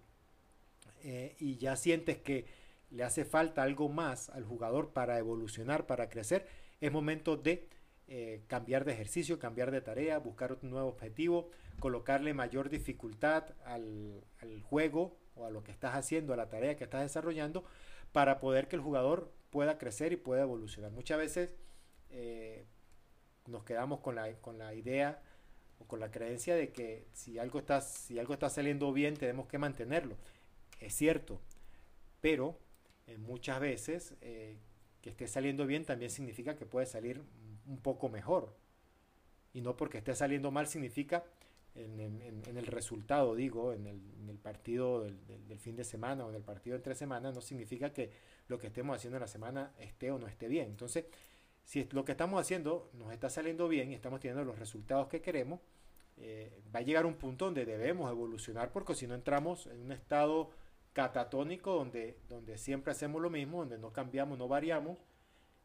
y 1.40 1.58
ya 1.58 1.76
sientes 1.78 2.18
que 2.18 2.46
le 2.92 3.04
hace 3.04 3.26
falta 3.26 3.64
algo 3.64 3.90
más 3.90 4.30
al 4.30 4.44
jugador 4.44 4.92
para 4.92 5.18
evolucionar, 5.18 5.88
para 5.88 6.10
crecer, 6.10 6.48
es 6.80 6.92
momento 6.92 7.38
de 7.38 7.68
eh, 8.08 8.42
cambiar 8.48 8.84
de 8.84 8.92
ejercicio, 8.92 9.40
cambiar 9.40 9.72
de 9.72 9.80
tarea, 9.80 10.20
buscar 10.20 10.58
un 10.62 10.70
nuevo 10.70 10.90
objetivo, 10.90 11.50
colocarle 11.80 12.34
mayor 12.34 12.70
dificultad 12.70 13.46
al, 13.64 14.22
juego 14.64 15.18
o 15.36 15.46
a 15.46 15.50
lo 15.50 15.64
que 15.64 15.72
estás 15.72 15.96
haciendo, 15.96 16.34
a 16.34 16.36
la 16.36 16.50
tarea 16.50 16.76
que 16.76 16.84
estás 16.84 17.04
desarrollando, 17.04 17.64
para 18.12 18.42
poder 18.42 18.68
que 18.68 18.76
el 18.76 18.82
jugador 18.82 19.32
pueda 19.50 19.78
crecer 19.78 20.12
y 20.12 20.18
pueda 20.18 20.42
evolucionar. 20.42 20.92
Muchas 20.92 21.18
veces 21.18 21.56
eh, 22.10 22.66
nos 23.48 23.64
quedamos 23.64 24.02
con 24.02 24.16
la, 24.16 24.34
con 24.42 24.58
la 24.58 24.74
idea 24.74 25.22
con 25.88 26.00
la 26.00 26.12
creencia 26.12 26.56
de 26.56 26.72
que 26.72 27.08
si 27.14 27.40
algo, 27.40 27.60
está, 27.60 27.82
si 27.82 28.20
algo 28.20 28.34
está 28.34 28.50
saliendo 28.50 28.92
bien 28.94 29.16
tenemos 29.16 29.48
que 29.48 29.58
mantenerlo. 29.58 30.18
Es 30.80 30.94
cierto, 30.94 31.40
pero 32.20 32.58
eh, 33.08 33.18
muchas 33.18 33.60
veces 33.60 34.16
que 34.20 35.10
esté 35.10 35.28
saliendo 35.28 35.66
bien 35.66 35.86
también 35.86 36.12
significa 36.12 36.56
que 36.56 36.66
puede 36.66 36.86
salir 36.86 37.22
un 37.68 37.78
poco 37.78 38.10
mejor. 38.10 38.56
Y 39.54 39.62
no 39.62 39.76
porque 39.76 39.98
esté 39.98 40.16
saliendo 40.16 40.52
mal 40.52 40.68
significa 40.68 41.24
en, 41.76 42.58
el 42.58 42.66
resultado, 42.68 43.36
digo, 43.36 43.74
en 43.74 43.88
el, 43.88 44.38
partido 44.38 45.04
del, 45.04 45.60
fin 45.60 45.76
de 45.76 45.84
semana 45.84 46.26
o 46.26 46.30
en 46.30 46.36
el 46.36 46.42
partido 46.42 46.78
de 46.78 46.84
tres 46.84 46.98
semanas, 46.98 47.34
no 47.34 47.42
significa 47.42 47.94
que 47.94 48.12
lo 48.48 48.58
que 48.58 48.68
estemos 48.68 48.96
haciendo 48.96 49.18
en 49.18 49.22
la 49.22 49.28
semana 49.28 49.72
esté 49.80 50.12
o 50.12 50.18
no 50.18 50.28
esté 50.28 50.48
bien. 50.48 50.68
Entonces, 50.68 51.06
si 51.72 51.88
lo 51.92 52.04
que 52.04 52.12
estamos 52.12 52.42
haciendo 52.42 52.90
nos 52.92 53.14
está 53.14 53.30
saliendo 53.30 53.70
bien 53.70 53.92
y 53.92 53.96
estamos 53.96 54.20
teniendo 54.20 54.44
los 54.44 54.60
resultados 54.60 55.08
que 55.08 55.22
queremos, 55.22 55.62
eh, 56.18 56.62
va 56.76 56.80
a 56.80 56.82
llegar 56.82 57.06
un 57.06 57.14
punto 57.14 57.46
donde 57.46 57.66
debemos 57.66 58.12
evolucionar 58.12 58.74
porque 58.74 58.94
si 58.94 59.08
no 59.08 59.16
entramos 59.16 59.68
en 59.68 59.80
un 59.80 59.94
estado 59.94 60.50
catatónico 60.92 61.74
donde, 61.74 62.18
donde 62.28 62.58
siempre 62.58 62.92
hacemos 62.92 63.22
lo 63.22 63.30
mismo, 63.30 63.60
donde 63.60 63.78
no 63.78 63.94
cambiamos, 63.94 64.38
no 64.38 64.50
variamos 64.50 64.98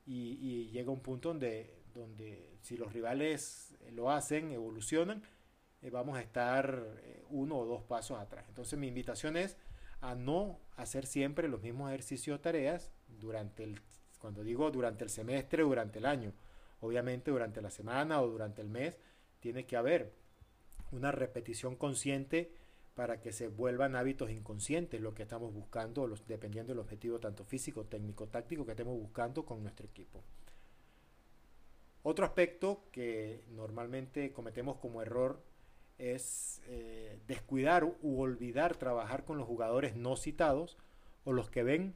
y, 0.06 0.68
llega 0.70 0.92
un 0.92 1.00
punto 1.00 1.30
donde, 1.30 1.74
donde 1.92 2.56
si 2.60 2.76
los 2.76 2.92
rivales 2.92 3.76
lo 3.90 4.08
hacen, 4.08 4.52
evolucionan, 4.52 5.24
eh, 5.82 5.90
vamos 5.90 6.16
a 6.16 6.20
estar 6.20 6.84
eh, 7.02 7.24
uno 7.30 7.58
o 7.58 7.66
dos 7.66 7.82
pasos 7.82 8.20
atrás. 8.20 8.44
Entonces 8.46 8.78
mi 8.78 8.86
invitación 8.86 9.36
es 9.36 9.56
a 10.00 10.14
no 10.14 10.60
hacer 10.76 11.04
siempre 11.04 11.48
los 11.48 11.62
mismos 11.62 11.88
ejercicios 11.88 12.38
o 12.38 12.40
tareas 12.40 12.92
durante 13.08 13.64
el, 13.64 13.80
cuando 14.18 14.42
digo 14.42 14.70
durante 14.70 15.04
el 15.04 15.10
semestre, 15.10 15.62
durante 15.62 15.98
el 15.98 16.06
año. 16.06 16.32
Obviamente 16.80 17.30
durante 17.30 17.62
la 17.62 17.70
semana 17.70 18.20
o 18.20 18.28
durante 18.28 18.62
el 18.62 18.68
mes 18.68 18.98
tiene 19.40 19.66
que 19.66 19.76
haber 19.76 20.12
una 20.92 21.12
repetición 21.12 21.76
consciente 21.76 22.52
para 22.94 23.20
que 23.20 23.32
se 23.32 23.48
vuelvan 23.48 23.94
hábitos 23.94 24.30
inconscientes 24.30 25.00
lo 25.00 25.14
que 25.14 25.22
estamos 25.22 25.52
buscando, 25.52 26.08
dependiendo 26.26 26.72
del 26.72 26.80
objetivo 26.80 27.20
tanto 27.20 27.44
físico, 27.44 27.84
técnico, 27.84 28.26
táctico 28.26 28.64
que 28.64 28.72
estemos 28.72 28.98
buscando 28.98 29.44
con 29.44 29.62
nuestro 29.62 29.86
equipo. 29.86 30.22
Otro 32.02 32.24
aspecto 32.24 32.84
que 32.92 33.42
normalmente 33.50 34.32
cometemos 34.32 34.76
como 34.78 35.02
error 35.02 35.42
es 35.98 36.62
eh, 36.68 37.18
descuidar 37.26 37.84
u 37.84 38.20
olvidar 38.20 38.76
trabajar 38.76 39.24
con 39.24 39.38
los 39.38 39.46
jugadores 39.46 39.96
no 39.96 40.16
citados 40.16 40.78
o 41.24 41.32
los 41.32 41.50
que 41.50 41.62
ven 41.62 41.94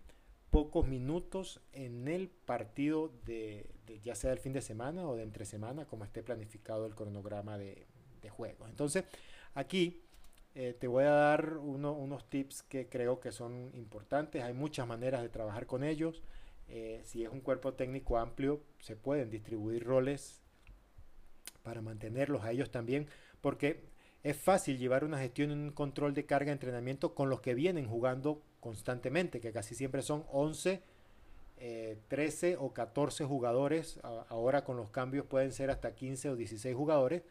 pocos 0.50 0.86
minutos 0.86 1.60
en 1.72 2.08
el 2.08 2.28
partido 2.28 3.12
de, 3.24 3.70
ya 4.02 4.14
sea 4.14 4.30
del 4.30 4.40
fin 4.40 4.52
de 4.52 4.62
semana 4.62 5.06
o 5.06 5.16
de 5.16 5.22
entre 5.22 5.44
semana, 5.44 5.86
como 5.86 6.04
esté 6.04 6.22
planificado 6.22 6.86
el 6.86 6.94
cronograma 6.94 7.56
de, 7.56 7.86
juegos. 8.30 8.68
Entonces, 8.68 9.04
aquí 9.54 10.02
eh, 10.54 10.76
te 10.78 10.86
voy 10.86 11.04
a 11.04 11.10
dar 11.10 11.56
unos 11.56 12.28
tips 12.28 12.62
que 12.62 12.88
creo 12.88 13.18
que 13.18 13.32
son 13.32 13.70
importantes. 13.74 14.42
Hay 14.42 14.52
muchas 14.52 14.86
maneras 14.86 15.22
de 15.22 15.30
trabajar 15.30 15.66
con 15.66 15.82
ellos. 15.82 16.22
Eh, 16.68 17.00
si 17.04 17.24
es 17.24 17.32
un 17.32 17.40
cuerpo 17.40 17.74
técnico 17.74 18.18
amplio, 18.18 18.62
se 18.78 18.94
pueden 18.94 19.30
distribuir 19.30 19.84
roles 19.84 20.42
para 21.62 21.80
mantenerlos 21.80 22.44
a 22.44 22.52
ellos 22.52 22.70
también, 22.70 23.08
porque 23.40 23.84
es 24.22 24.36
fácil 24.36 24.78
llevar 24.78 25.04
una 25.04 25.18
gestión 25.18 25.50
y 25.50 25.54
un 25.54 25.72
control 25.72 26.14
de 26.14 26.26
carga 26.26 26.46
de 26.46 26.52
entrenamiento 26.52 27.14
con 27.14 27.30
los 27.30 27.40
que 27.40 27.54
vienen 27.54 27.86
jugando 27.88 28.42
constantemente, 28.60 29.40
que 29.40 29.52
casi 29.52 29.74
siempre 29.74 30.02
son 30.02 30.24
11, 30.30 30.80
13 32.08 32.50
eh, 32.50 32.56
o 32.58 32.72
14 32.72 33.24
jugadores. 33.24 34.00
Ahora 34.28 34.64
con 34.64 34.76
los 34.76 34.90
cambios 34.90 35.26
pueden 35.26 35.52
ser 35.52 35.70
hasta 35.70 35.94
15 35.94 36.30
o 36.30 36.36
16 36.36 36.74
jugadores. 36.74 37.22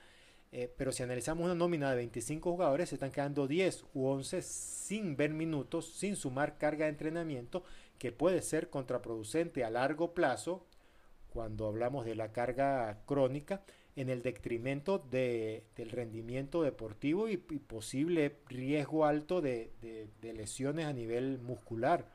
Eh, 0.51 0.73
pero 0.77 0.91
si 0.91 1.03
analizamos 1.03 1.45
una 1.45 1.53
nómina 1.53 1.91
de 1.91 1.97
25 1.97 2.51
jugadores, 2.51 2.89
se 2.89 2.95
están 2.95 3.11
quedando 3.11 3.47
10 3.47 3.85
u 3.93 4.07
11 4.07 4.41
sin 4.41 5.15
ver 5.15 5.31
minutos, 5.31 5.93
sin 5.93 6.15
sumar 6.15 6.57
carga 6.57 6.85
de 6.85 6.91
entrenamiento, 6.91 7.63
que 7.99 8.11
puede 8.11 8.41
ser 8.41 8.69
contraproducente 8.69 9.63
a 9.63 9.69
largo 9.69 10.13
plazo 10.13 10.65
cuando 11.29 11.67
hablamos 11.67 12.05
de 12.05 12.15
la 12.15 12.31
carga 12.31 12.97
crónica 13.05 13.61
en 13.95 14.09
el 14.09 14.21
detrimento 14.21 14.99
de, 14.99 15.63
del 15.75 15.89
rendimiento 15.89 16.61
deportivo 16.63 17.27
y, 17.27 17.37
posible 17.37 18.37
riesgo 18.47 19.05
alto 19.05 19.41
de, 19.41 19.71
lesiones 20.21 20.85
a 20.85 20.93
nivel 20.93 21.39
muscular. 21.39 22.07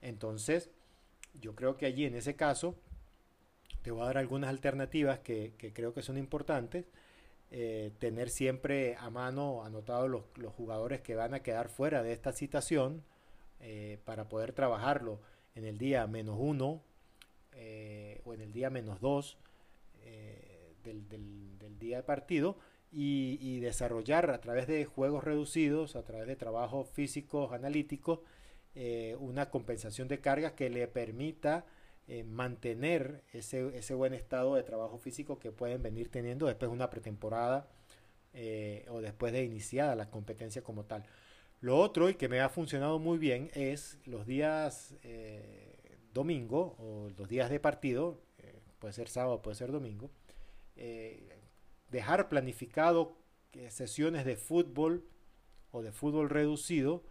Entonces, 0.00 0.70
yo 1.40 1.54
creo 1.54 1.76
que 1.76 1.86
allí 1.86 2.04
en 2.04 2.14
ese 2.14 2.34
caso, 2.34 2.76
te 3.82 3.90
voy 3.90 4.02
a 4.02 4.06
dar 4.06 4.18
algunas 4.18 4.50
alternativas 4.50 5.18
que, 5.18 5.52
creo 5.74 5.92
que 5.92 6.02
son 6.02 6.18
importantes. 6.18 6.86
Eh, 7.50 7.92
tener 7.98 8.30
siempre 8.30 8.96
a 8.96 9.10
mano 9.10 9.62
anotados 9.62 10.08
los, 10.08 10.24
jugadores 10.54 11.02
que 11.02 11.14
van 11.14 11.34
a 11.34 11.42
quedar 11.42 11.68
fuera 11.68 12.02
de 12.02 12.14
esta 12.14 12.32
citación 12.32 13.04
eh, 13.60 13.98
para 14.06 14.30
poder 14.30 14.54
trabajarlo 14.54 15.20
en 15.54 15.66
el 15.66 15.76
día 15.76 16.06
menos 16.06 16.36
uno 16.38 16.82
eh, 17.52 18.22
o 18.24 18.32
en 18.32 18.40
el 18.40 18.52
día 18.52 18.70
menos 18.70 19.02
dos 19.02 19.36
del, 20.82 21.78
día 21.78 21.98
de 21.98 22.02
partido 22.02 22.56
y, 22.90 23.60
desarrollar 23.60 24.30
a 24.30 24.40
través 24.40 24.66
de 24.66 24.84
juegos 24.84 25.24
reducidos, 25.24 25.96
a 25.96 26.04
través 26.04 26.26
de 26.26 26.36
trabajos 26.36 26.88
físicos 26.90 27.52
analíticos, 27.52 28.20
eh, 28.74 29.16
una 29.18 29.50
compensación 29.50 30.08
de 30.08 30.20
cargas 30.20 30.52
que 30.52 30.70
le 30.70 30.86
permita 30.88 31.64
eh, 32.08 32.24
mantener 32.24 33.22
ese, 33.32 33.76
ese, 33.76 33.94
buen 33.94 34.14
estado 34.14 34.54
de 34.54 34.62
trabajo 34.62 34.98
físico 34.98 35.38
que 35.38 35.52
pueden 35.52 35.82
venir 35.82 36.10
teniendo 36.10 36.46
después 36.46 36.70
de 36.70 36.74
una 36.74 36.90
pretemporada 36.90 37.68
eh, 38.32 38.86
o 38.88 39.00
después 39.00 39.32
de 39.32 39.44
iniciada 39.44 39.94
la 39.94 40.10
competencia 40.10 40.62
como 40.62 40.84
tal. 40.84 41.04
Lo 41.60 41.78
otro 41.78 42.10
y 42.10 42.14
que 42.14 42.28
me 42.28 42.40
ha 42.40 42.48
funcionado 42.48 42.98
muy 42.98 43.18
bien 43.18 43.50
es 43.54 43.98
los 44.04 44.26
días 44.26 44.94
domingo 46.12 46.76
o 46.78 47.08
los 47.16 47.28
días 47.28 47.50
de 47.50 47.60
partido, 47.60 48.20
puede 48.82 48.92
ser 48.94 49.08
sábado, 49.08 49.42
puede 49.42 49.54
ser 49.54 49.70
domingo, 49.70 50.10
eh, 50.76 51.38
dejar 51.90 52.28
planificado 52.28 53.16
sesiones 53.68 54.24
de 54.24 54.36
fútbol 54.36 55.04
o 55.70 55.82
de 55.82 55.92
fútbol 55.92 56.30
reducido 56.30 57.02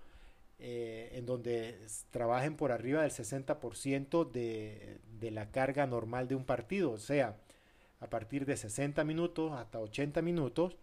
eh, 0.58 1.12
en 1.14 1.26
donde 1.26 1.78
trabajen 2.10 2.56
por 2.56 2.72
arriba 2.72 3.04
del 3.04 3.12
60% 3.12 4.32
de, 4.32 5.00
de 5.20 5.32
la 5.32 5.52
carga 5.52 5.86
normal 5.86 6.28
de 6.28 6.36
un 6.36 6.46
partido, 6.46 6.92
o 6.92 6.98
sea, 6.98 7.38
a 8.00 8.10
partir 8.10 8.46
de 8.46 8.58
60 8.58 9.04
minutos 9.04 9.54
hasta 9.54 9.80
80 9.80 10.22
minutos, 10.24 10.78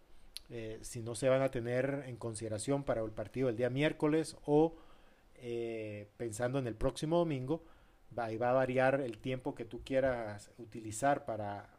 eh, 0.49 0.79
si 0.81 1.01
no 1.01 1.15
se 1.15 1.29
van 1.29 1.41
a 1.41 1.51
tener 1.51 2.05
en 2.07 2.15
consideración 2.15 2.83
para 2.83 3.01
el 3.01 3.11
partido 3.11 3.47
del 3.47 3.57
día 3.57 3.69
miércoles 3.69 4.37
o 4.45 4.75
pensando 6.17 6.59
en 6.59 6.67
el 6.67 6.75
próximo 6.75 7.17
domingo, 7.17 7.63
va, 8.17 8.29
va 8.37 8.49
a 8.49 8.53
variar 8.53 8.99
el 8.99 9.17
tiempo 9.19 9.55
que 9.55 9.63
tú 9.63 9.81
quieras 9.85 10.51
utilizar 10.57 11.25
para 11.25 11.78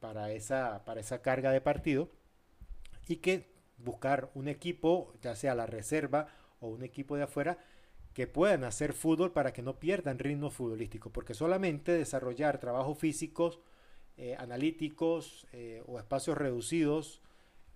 para 0.00 0.32
esa, 0.32 0.84
para 0.84 1.00
esa 1.00 1.22
carga 1.22 1.50
de 1.50 1.60
partido 1.60 2.10
y 3.06 3.16
que 3.16 3.46
buscar 3.78 4.30
un 4.34 4.48
equipo, 4.48 5.14
ya 5.22 5.34
sea 5.34 5.54
la 5.54 5.66
reserva 5.66 6.28
o 6.60 6.68
un 6.68 6.82
equipo 6.82 7.16
de 7.16 7.24
afuera, 7.24 7.58
que 8.14 8.26
puedan 8.26 8.64
hacer 8.64 8.92
fútbol 8.92 9.32
para 9.32 9.52
que 9.52 9.62
no 9.62 9.78
pierdan 9.78 10.18
ritmo 10.18 10.50
futbolístico, 10.50 11.10
porque 11.10 11.34
solamente 11.34 11.92
desarrollar 11.92 12.58
trabajos 12.58 12.98
físicos, 12.98 13.60
eh, 14.16 14.34
analíticos 14.36 15.46
eh, 15.52 15.82
o 15.86 15.98
espacios 15.98 16.36
reducidos 16.36 17.22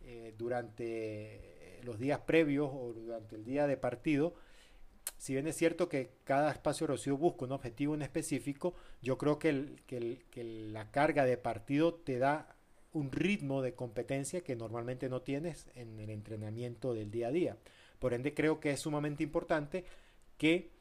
eh, 0.01 0.35
durante 0.37 1.81
los 1.85 1.99
días 1.99 2.19
previos 2.21 2.71
o 2.73 2.93
durante 2.93 3.37
el 3.37 3.45
día 3.45 3.69
de 3.69 3.77
partido 3.77 4.35
si 5.23 5.35
bien 5.35 5.47
es 5.47 5.55
cierto 5.55 5.89
que 5.89 6.11
cada 6.25 6.51
espacio 6.51 6.89
reducido 6.89 7.17
busca 7.17 7.45
un 7.45 7.53
objetivo 7.53 7.95
en 7.95 8.03
específico, 8.03 8.75
yo 9.03 9.19
creo 9.19 9.39
que, 9.39 9.77
la 10.73 10.91
carga 10.91 11.25
de 11.25 11.37
partido 11.37 11.95
te 11.95 12.19
da 12.19 12.57
un 12.93 13.13
ritmo 13.13 13.63
de 13.63 13.73
competencia 13.73 14.41
que 14.41 14.57
normalmente 14.57 15.09
no 15.09 15.23
tienes 15.23 15.69
en 15.77 16.01
el 16.01 16.11
entrenamiento 16.11 16.93
del 16.93 17.13
día 17.13 17.29
a 17.29 17.31
día. 17.31 17.57
Por 18.01 18.15
ende, 18.15 18.35
creo 18.35 18.59
que 18.59 18.73
es 18.73 18.81
sumamente 18.81 19.23
importante 19.23 19.85
que 20.39 20.73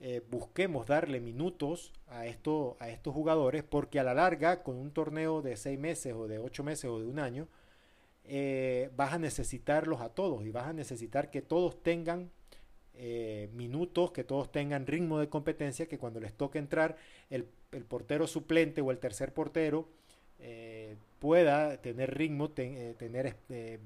eh, 0.00 0.22
busquemos 0.30 0.86
darle 0.86 1.20
minutos 1.20 1.92
a, 2.06 2.24
esto, 2.24 2.78
a 2.80 2.88
estos 2.88 3.12
jugadores, 3.12 3.64
porque 3.64 4.00
a 4.00 4.02
la 4.02 4.14
larga, 4.14 4.62
con 4.62 4.76
un 4.76 4.92
torneo 4.92 5.42
de 5.42 5.58
seis 5.58 5.78
meses 5.78 6.14
o 6.14 6.26
de 6.26 6.38
ocho 6.38 6.64
meses 6.64 6.86
o 6.86 7.00
de 7.00 7.06
un 7.06 7.18
año, 7.18 7.48
eh, 8.24 8.88
vas 8.96 9.12
a 9.12 9.18
necesitarlos 9.18 10.00
a 10.00 10.08
todos 10.08 10.46
y 10.46 10.50
vas 10.50 10.68
a 10.68 10.72
necesitar 10.72 11.30
que 11.30 11.42
todos 11.42 11.82
tengan 11.82 12.30
eh, 13.02 13.48
minutos, 13.54 14.12
que 14.12 14.24
todos 14.24 14.52
tengan 14.52 14.86
ritmo 14.86 15.18
de 15.18 15.30
competencia, 15.30 15.86
que 15.86 15.96
cuando 15.96 16.20
les 16.20 16.34
toque 16.34 16.58
entrar 16.58 16.96
el, 17.30 17.46
portero 17.88 18.26
suplente 18.26 18.82
o 18.82 18.90
el 18.90 18.98
tercer 18.98 19.32
portero 19.32 19.88
eh, 20.38 20.96
pueda 21.18 21.80
tener 21.80 22.14
ritmo, 22.14 22.52
eh, 22.58 22.94
tener 22.98 23.36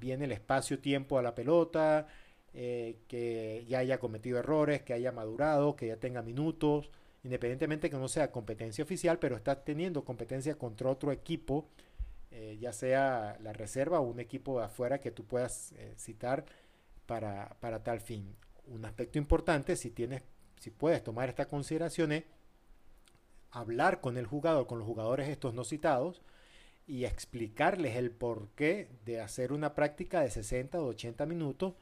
bien 0.00 0.22
el 0.22 0.32
espacio-tiempo 0.32 1.16
a 1.16 1.22
la 1.22 1.32
pelota, 1.32 2.08
que 2.52 3.64
ya 3.68 3.78
haya 3.78 3.98
cometido 3.98 4.38
errores, 4.38 4.82
que 4.82 4.94
haya 4.94 5.12
madurado, 5.12 5.76
que 5.76 5.86
ya 5.88 5.96
tenga 5.96 6.22
minutos, 6.22 6.90
independientemente 7.22 7.90
que 7.90 7.96
no 7.96 8.08
sea 8.08 8.32
competencia 8.32 8.82
oficial, 8.82 9.20
pero 9.20 9.36
está 9.36 9.62
teniendo 9.62 10.04
competencia 10.04 10.56
contra 10.56 10.90
otro 10.90 11.12
equipo, 11.12 11.68
ya 12.58 12.72
sea 12.72 13.38
la 13.40 13.52
reserva 13.52 14.00
o 14.00 14.04
un 14.10 14.18
equipo 14.18 14.58
de 14.58 14.64
afuera 14.64 14.98
que 14.98 15.12
tú 15.12 15.24
puedas 15.24 15.72
citar 15.96 16.44
para, 17.06 17.56
para 17.60 17.82
tal 17.84 18.00
fin 18.00 18.34
un 18.66 18.84
aspecto 18.84 19.18
importante, 19.18 19.76
si 19.76 19.90
tienes, 19.90 20.22
si 20.58 20.70
puedes 20.70 21.02
tomar 21.02 21.28
esta 21.28 21.46
consideración, 21.46 22.12
es 22.12 22.24
hablar 23.50 24.00
con 24.00 24.16
el 24.16 24.26
jugador, 24.26 24.66
con 24.66 24.78
los 24.78 24.86
jugadores 24.86 25.28
estos 25.28 25.54
no 25.54 25.64
citados, 25.64 26.22
y 26.86 27.04
explicarles 27.04 27.96
el 27.96 28.10
porqué 28.10 28.88
de 29.04 29.20
hacer 29.20 29.52
una 29.52 29.74
práctica 29.74 30.20
de 30.20 30.30
60 30.30 30.80
o 30.80 30.86
80 30.86 31.26
minutos, 31.26 31.74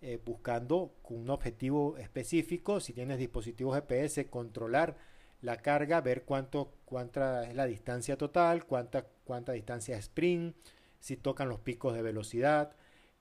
eh, 0.00 0.20
buscando 0.24 0.94
un 1.04 1.28
objetivo 1.30 1.96
específico, 1.98 2.80
si 2.80 2.92
tienes 2.92 3.18
dispositivos 3.18 3.76
GPS, 3.76 4.26
controlar 4.28 4.96
la 5.42 5.56
carga, 5.58 6.00
ver 6.00 6.24
cuánto, 6.24 6.72
cuánta 6.84 7.48
es 7.48 7.54
la 7.54 7.66
distancia 7.66 8.16
total, 8.16 8.66
cuánta, 8.66 9.06
cuánta 9.24 9.52
distancia 9.52 9.96
sprint, 9.98 10.56
si 11.00 11.16
tocan 11.16 11.48
los 11.48 11.60
picos 11.60 11.94
de 11.94 12.02
velocidad, 12.02 12.74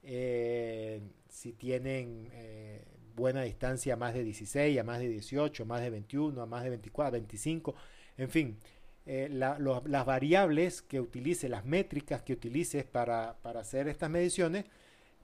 eh, 0.04 1.02
si 1.30 1.54
tienen 1.54 2.30
eh, 2.32 2.86
buena 3.16 3.44
distancia 3.44 3.94
a 3.94 3.98
más 3.98 4.14
de 4.14 4.24
16, 4.24 4.80
a 4.80 4.84
más 4.84 5.00
de 5.00 5.08
18, 5.08 5.64
a 5.64 5.66
más 5.66 5.82
de 5.82 5.90
21, 5.90 6.42
a 6.42 6.46
más 6.46 6.64
de 6.64 6.70
24, 6.70 7.12
25, 7.14 7.76
en 8.18 8.30
fin, 8.30 8.58
eh, 9.06 9.30
las 9.30 10.06
variables 10.06 10.82
que 10.82 11.00
utilices, 11.00 11.50
las 11.50 11.66
métricas 11.66 12.22
que 12.24 12.34
utilices 12.34 12.84
para, 12.84 13.38
para 13.42 13.62
hacer 13.62 13.88
estas 13.88 14.10
mediciones, 14.10 14.66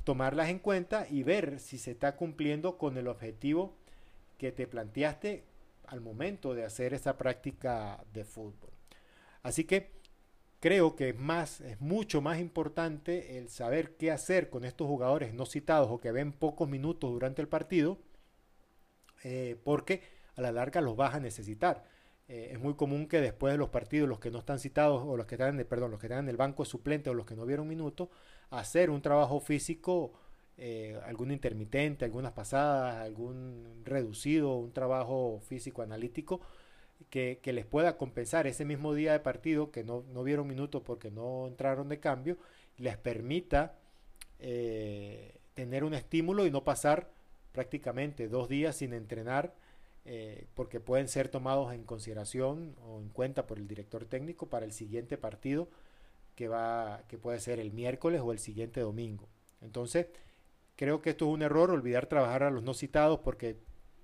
tomarlas 0.03 0.49
en 0.49 0.59
cuenta 0.59 1.07
y 1.09 1.23
ver 1.23 1.59
si 1.59 1.77
se 1.77 1.91
está 1.91 2.15
cumpliendo 2.15 2.77
con 2.77 2.97
el 2.97 3.07
objetivo 3.07 3.75
que 4.37 4.51
te 4.51 4.67
planteaste 4.67 5.43
al 5.85 6.01
momento 6.01 6.55
de 6.55 6.63
hacer 6.63 6.93
esa 6.93 7.17
práctica 7.17 8.03
de 8.13 8.23
fútbol. 8.23 8.71
Así 9.43 9.63
que 9.63 10.00
creo 10.61 10.95
que 10.95 11.09
es 11.09 11.19
más, 11.19 11.59
es 11.61 11.81
mucho 11.81 12.21
más 12.21 12.39
importante 12.39 13.37
el 13.37 13.49
saber 13.49 13.97
qué 13.97 14.11
hacer 14.11 14.49
con 14.49 14.63
estos 14.63 14.87
jugadores 14.87 15.33
no 15.33 15.45
citados 15.45 15.89
o 15.91 15.99
que 15.99 16.11
ven 16.11 16.31
pocos 16.31 16.69
minutos 16.69 17.11
durante 17.11 17.41
el 17.41 17.47
partido, 17.49 17.97
eh, 19.23 19.59
porque 19.63 20.03
a 20.35 20.41
la 20.41 20.51
larga 20.51 20.79
los 20.79 20.95
vas 20.95 21.15
a 21.15 21.19
necesitar. 21.19 21.83
Eh, 22.27 22.49
es 22.53 22.59
muy 22.59 22.75
común 22.75 23.07
que 23.07 23.19
después 23.19 23.53
de 23.53 23.57
los 23.57 23.69
partidos, 23.69 24.07
los 24.07 24.19
que 24.19 24.29
no 24.29 24.37
están 24.37 24.59
citados 24.59 25.03
o 25.03 25.17
los 25.17 25.25
que 25.25 25.35
están, 25.35 25.55
en 25.55 25.59
el, 25.59 25.65
perdón, 25.65 25.91
los 25.91 25.99
que 25.99 26.05
están 26.05 26.19
en 26.19 26.29
el 26.29 26.37
banco 26.37 26.63
suplente 26.63 27.09
o 27.09 27.15
los 27.15 27.25
que 27.25 27.35
no 27.35 27.45
vieron 27.45 27.67
minutos, 27.67 28.09
hacer 28.51 28.91
un 28.91 29.01
trabajo 29.01 29.39
físico, 29.39 30.13
eh, 30.57 30.99
algún 31.05 31.31
intermitente, 31.31 32.05
algunas 32.05 32.33
pasadas, 32.33 32.97
algún 32.97 33.81
reducido, 33.83 34.55
un 34.57 34.73
trabajo 34.73 35.41
físico 35.43 35.81
analítico 35.81 36.39
que, 37.09 37.39
les 37.43 37.65
pueda 37.65 37.97
compensar 37.97 38.47
ese 38.47 38.65
mismo 38.65 38.93
día 38.93 39.13
de 39.13 39.19
partido 39.19 39.71
que 39.71 39.83
no, 39.83 40.03
no 40.13 40.23
vieron 40.23 40.47
minutos 40.47 40.81
porque 40.85 41.11
no 41.11 41.47
entraron 41.47 41.89
de 41.89 41.99
cambio, 41.99 42.37
les 42.77 42.97
permita 42.97 43.77
eh, 44.39 45.39
tener 45.53 45.83
un 45.83 45.93
estímulo 45.93 46.45
y 46.45 46.51
no 46.51 46.63
pasar 46.63 47.09
prácticamente 47.51 48.27
dos 48.27 48.47
días 48.49 48.77
sin 48.77 48.93
entrenar 48.93 49.53
eh, 50.05 50.47
porque 50.55 50.79
pueden 50.79 51.07
ser 51.07 51.29
tomados 51.29 51.73
en 51.73 51.83
consideración 51.83 52.75
o 52.87 52.99
en 52.99 53.09
cuenta 53.09 53.45
por 53.45 53.59
el 53.59 53.67
director 53.67 54.05
técnico 54.05 54.47
para 54.49 54.65
el 54.65 54.71
siguiente 54.71 55.17
partido 55.17 55.69
que 56.35 56.47
va 56.47 57.03
que 57.07 57.17
puede 57.17 57.39
ser 57.39 57.59
el 57.59 57.71
miércoles 57.71 58.21
o 58.23 58.31
el 58.31 58.39
siguiente 58.39 58.79
domingo. 58.79 59.27
Entonces, 59.61 60.07
creo 60.75 61.01
que 61.01 61.11
esto 61.11 61.25
es 61.27 61.33
un 61.33 61.43
error 61.43 61.69
olvidar 61.69 62.07
trabajar 62.07 62.43
a 62.43 62.49
los 62.49 62.63
no 62.63 62.73
citados 62.73 63.19
porque 63.19 63.57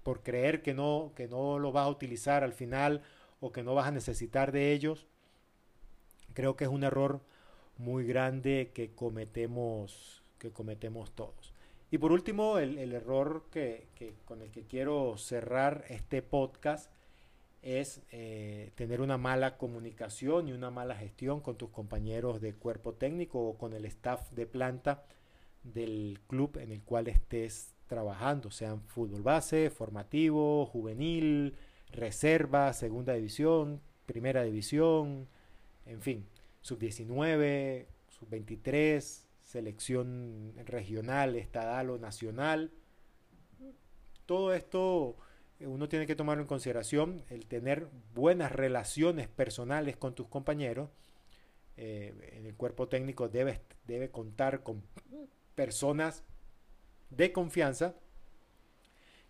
por 0.08 0.24
creer 0.24 0.62
que 0.62 0.74
no 0.74 1.12
que 1.18 1.28
no 1.28 1.60
lo 1.60 1.74
vas 1.74 1.86
a 1.86 1.90
utilizar 1.90 2.42
al 2.42 2.54
final 2.54 3.02
o 3.42 3.52
que 3.52 3.62
no 3.62 3.76
vas 3.76 3.88
a 3.88 3.92
necesitar 3.92 4.54
de 4.54 4.72
ellos, 4.72 5.06
creo 6.34 6.56
que 6.56 6.64
es 6.64 6.70
un 6.70 6.86
error 6.86 7.20
muy 7.78 8.06
grande 8.06 8.72
que 8.74 8.96
cometemos 8.96 10.24
que 10.40 10.52
cometemos 10.52 11.12
todos. 11.12 11.54
Y 11.92 11.98
por 11.98 12.14
último, 12.14 12.58
el, 12.58 12.94
error 12.94 13.48
que, 13.52 13.90
con 14.24 14.42
el 14.42 14.50
que 14.50 14.64
quiero 14.64 15.18
cerrar 15.18 15.84
este 15.90 16.22
podcast 16.22 16.90
es 17.62 18.02
eh, 18.14 18.72
tener 18.76 19.02
una 19.02 19.18
mala 19.18 19.58
comunicación 19.58 20.48
y 20.48 20.54
una 20.54 20.72
mala 20.72 20.96
gestión 20.96 21.42
con 21.42 21.58
tus 21.58 21.70
compañeros 21.70 22.40
de 22.40 22.54
cuerpo 22.54 22.94
técnico 22.94 23.42
o 23.42 23.58
con 23.58 23.74
el 23.74 23.84
staff 23.84 24.32
de 24.32 24.46
planta 24.46 25.04
del 25.64 26.22
club 26.28 26.60
en 26.60 26.72
el 26.72 26.82
cual 26.82 27.10
estés 27.10 27.74
trabajando, 27.88 28.52
sean 28.52 28.82
fútbol 28.82 29.24
base, 29.24 29.70
formativo, 29.70 30.66
juvenil, 30.66 31.56
reserva, 31.92 32.74
segunda 32.74 33.14
división, 33.14 33.82
primera 34.06 34.44
división, 34.44 35.28
en 35.86 36.02
fin, 36.02 36.28
sub 36.62 36.80
19, 36.80 37.88
sub 38.10 38.30
23, 38.30 39.28
selección 39.42 40.54
regional, 40.66 41.36
estadal 41.36 41.90
o 41.90 41.98
nacional. 41.98 42.72
Todo 44.26 44.54
esto 44.54 45.16
eh, 45.60 45.68
uno 45.68 45.88
tiene 45.88 46.06
que 46.06 46.16
tomar 46.16 46.40
en 46.40 46.46
consideración 46.46 47.24
el 47.30 47.46
tener 47.48 47.88
buenas 48.14 48.52
relaciones 48.52 49.28
personales 49.30 49.96
con 49.96 50.14
tus 50.14 50.28
compañeros. 50.28 50.90
Eh, 51.78 52.34
en 52.34 52.46
el 52.46 52.56
cuerpo 52.56 52.88
técnico 52.88 53.30
debe 53.30 54.12
contar 54.12 54.64
con 54.64 54.84
personas 55.56 56.24
de 57.10 57.32
confianza 57.32 57.96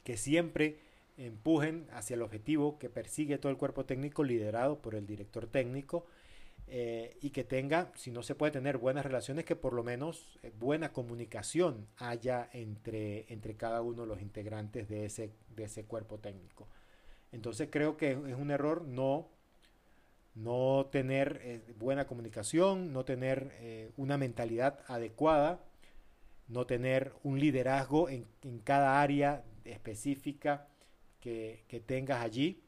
que 0.04 0.18
siempre 0.18 0.80
empujen 1.18 1.88
hacia 1.92 2.14
el 2.14 2.22
objetivo 2.22 2.78
que 2.78 2.90
persigue 2.90 3.38
todo 3.38 3.52
el 3.52 3.58
cuerpo 3.58 3.86
técnico 3.86 4.24
liderado 4.24 4.80
por 4.82 4.96
el 4.96 5.06
director 5.06 5.48
técnico 5.48 6.06
eh, 6.70 7.18
y 7.22 7.30
que 7.30 7.46
tenga, 7.46 7.92
si 7.96 8.12
no 8.12 8.24
se 8.24 8.36
puede 8.36 8.52
tener 8.52 8.78
buenas 8.78 9.06
relaciones, 9.06 9.46
que 9.46 9.56
por 9.56 9.72
lo 9.72 9.84
menos 9.84 10.38
eh, 10.44 10.52
buena 10.60 10.92
comunicación 10.92 11.88
haya 11.98 12.50
entre, 12.52 13.32
entre 13.32 13.56
cada 13.56 13.82
uno 13.82 14.02
de 14.02 14.08
los 14.08 14.22
integrantes 14.22 14.90
de 14.90 15.06
ese, 15.06 15.32
de 15.56 15.64
ese 15.64 15.86
cuerpo 15.86 16.20
técnico. 16.20 16.68
Entonces 17.32 17.70
creo 17.72 17.96
que 17.96 18.12
es 18.12 18.36
un 18.36 18.52
error 18.52 18.84
no, 18.84 19.30
no 20.36 20.88
tener 20.92 21.40
eh, 21.42 21.62
buena 21.80 22.06
comunicación, 22.06 22.92
no 22.92 23.06
tener 23.06 23.94
una 23.96 24.18
mentalidad 24.18 24.80
adecuada, 24.88 25.62
no 26.48 26.66
tener 26.66 27.14
un 27.24 27.40
liderazgo 27.40 28.10
en, 28.10 28.26
en 28.44 28.60
cada 28.60 29.02
área 29.02 29.44
específica 29.66 30.68
que, 31.20 31.66
que 31.68 31.80
tengas 31.80 32.24
allí 32.24 32.64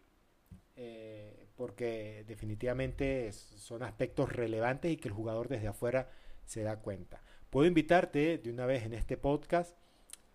porque 1.59 2.23
definitivamente 2.25 3.33
son 3.33 3.83
aspectos 3.83 4.31
relevantes 4.31 4.93
y 4.93 4.95
que 4.95 5.09
el 5.09 5.13
jugador 5.13 5.49
desde 5.49 5.67
afuera 5.67 6.09
se 6.45 6.63
da 6.63 6.77
cuenta. 6.77 7.21
Puedo 7.49 7.67
invitarte 7.67 8.37
de 8.37 8.49
una 8.49 8.65
vez 8.65 8.85
en 8.85 8.93
este 8.93 9.17
podcast 9.17 9.75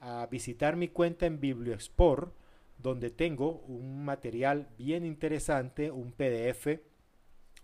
a 0.01 0.27
visitar 0.27 0.77
mi 0.77 0.89
cuenta 0.89 1.25
en 1.25 1.41
Bibliosport, 1.41 2.35
donde 2.77 3.09
tengo 3.09 3.61
un 3.61 4.05
material 4.05 4.69
bien 4.77 5.07
interesante, 5.07 5.91
un 5.91 6.13
PDF 6.13 6.79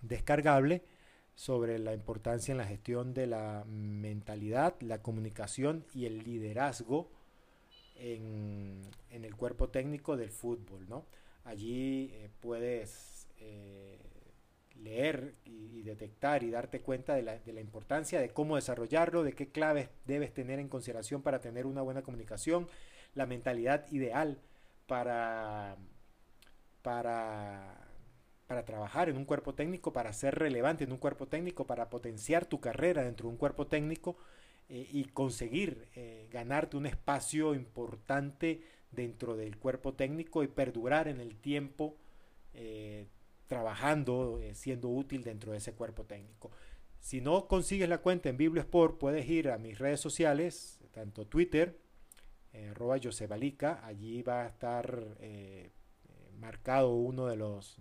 descargable 0.01 0.83
sobre 1.35 1.79
la 1.79 1.95
importancia 1.95 2.53
en 2.53 2.59
la 2.59 2.67
gestión 2.67 3.15
de 3.15 3.27
la 3.27 3.65
mentalidad, 3.67 4.75
la 4.81 5.03
comunicación 5.03 5.85
y 5.95 6.07
el 6.07 6.23
liderazgo 6.25 7.11
en, 7.97 8.83
el 9.11 9.37
cuerpo 9.37 9.69
técnico 9.69 10.17
del 10.17 10.31
fútbol. 10.31 10.89
¿no? 10.89 11.05
Allí 11.45 12.11
eh, 12.13 12.31
puedes 12.41 13.29
eh, 13.39 13.99
leer 14.83 15.35
y, 15.45 15.83
detectar 15.83 16.43
y 16.43 16.51
darte 16.51 16.81
cuenta 16.81 17.15
de 17.15 17.23
la, 17.23 17.39
de 17.39 17.53
la, 17.53 17.61
importancia 17.61 18.21
de 18.21 18.31
cómo 18.31 18.57
desarrollarlo, 18.57 19.23
de 19.23 19.33
qué 19.33 19.49
claves 19.49 19.89
debes 20.07 20.33
tener 20.33 20.59
en 20.59 20.69
consideración 20.69 21.23
para 21.23 21.41
tener 21.41 21.67
una 21.67 21.83
buena 21.83 22.03
comunicación, 22.03 22.69
la 23.15 23.27
mentalidad 23.27 23.91
ideal 23.91 24.39
para, 24.87 25.77
para, 26.83 27.77
para 28.51 28.65
trabajar 28.65 29.09
en 29.09 29.17
un 29.17 29.25
cuerpo 29.25 29.55
técnico, 29.55 29.93
para 29.93 30.13
ser 30.13 30.35
relevante 30.35 30.83
en 30.83 30.91
un 30.91 30.99
cuerpo 30.99 31.29
técnico, 31.29 31.69
para 31.69 31.89
potenciar 31.89 32.47
tu 32.47 32.59
carrera 32.59 33.05
dentro 33.05 33.29
de 33.29 33.35
un 33.35 33.37
cuerpo 33.37 33.69
técnico 33.69 34.17
eh, 34.69 34.89
y 34.91 35.05
conseguir 35.05 35.87
eh, 35.95 36.27
ganarte 36.33 36.77
un 36.77 36.87
espacio 36.87 37.55
importante 37.55 38.61
dentro 38.91 39.37
del 39.37 39.57
cuerpo 39.57 39.95
técnico 39.95 40.43
y 40.43 40.49
perdurar 40.49 41.07
en 41.07 41.21
el 41.21 41.37
tiempo 41.37 41.95
trabajando, 43.47 44.41
eh, 44.43 44.57
siendo 44.57 44.89
útil 44.89 45.23
dentro 45.23 45.53
de 45.53 45.59
ese 45.59 45.75
cuerpo 45.75 46.03
técnico. 46.03 46.51
Si 46.99 47.21
no 47.21 47.47
consigues 47.47 47.89
la 47.89 47.99
cuenta 47.99 48.31
en 48.31 48.37
Bibliosport, 48.37 48.99
puedes 48.99 49.29
ir 49.29 49.51
a 49.51 49.59
mis 49.59 49.79
redes 49.79 50.01
sociales, 50.01 50.81
tanto 50.91 51.25
Twitter, 51.25 51.79
arroba 52.73 52.99
Josebalica, 53.01 53.87
allí 53.87 54.23
va 54.23 54.43
a 54.43 54.49
estar 54.49 55.05
marcado 56.41 56.95
uno 56.95 57.27
de 57.27 57.37
los 57.37 57.77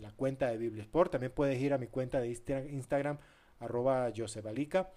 la 0.00 0.12
cuenta 0.12 0.48
de 0.48 0.58
Bibliosport. 0.58 1.12
También 1.12 1.32
puedes 1.32 1.60
ir 1.60 1.72
a 1.72 1.78
mi 1.78 1.86
cuenta 1.86 2.20
de 2.20 2.28
Instagram, 2.70 3.18
arroba 3.60 4.10
Josebalica, 4.16 4.90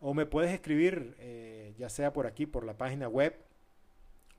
o 0.00 0.14
me 0.14 0.26
puedes 0.26 0.52
escribir, 0.52 1.16
ya 1.78 1.88
sea 1.88 2.12
por 2.12 2.26
aquí, 2.26 2.46
por 2.46 2.64
la 2.64 2.76
página 2.76 3.08
web, 3.08 3.36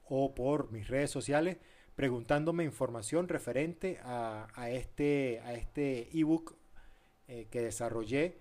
o 0.08 0.36
por 0.36 0.72
mis 0.72 0.88
redes 0.88 1.10
sociales 1.12 1.58
preguntándome 1.96 2.64
información 2.64 3.28
referente 3.28 4.00
a, 4.04 4.48
este 4.70 5.42
a 5.46 5.54
este 5.54 6.10
ebook 6.18 6.56
eh, 7.28 7.48
que 7.50 7.62
desarrollé 7.62 8.38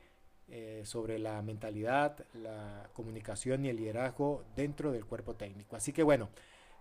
eh, 0.48 0.82
sobre 0.84 1.18
la 1.18 1.40
mentalidad, 1.40 2.26
la 2.34 2.90
comunicación 2.92 3.64
y 3.64 3.68
el 3.68 3.76
liderazgo 3.76 4.44
dentro 4.56 4.92
del 4.92 5.06
cuerpo 5.06 5.36
técnico. 5.36 5.76
Así 5.76 5.92
que 5.92 6.02
bueno, 6.02 6.28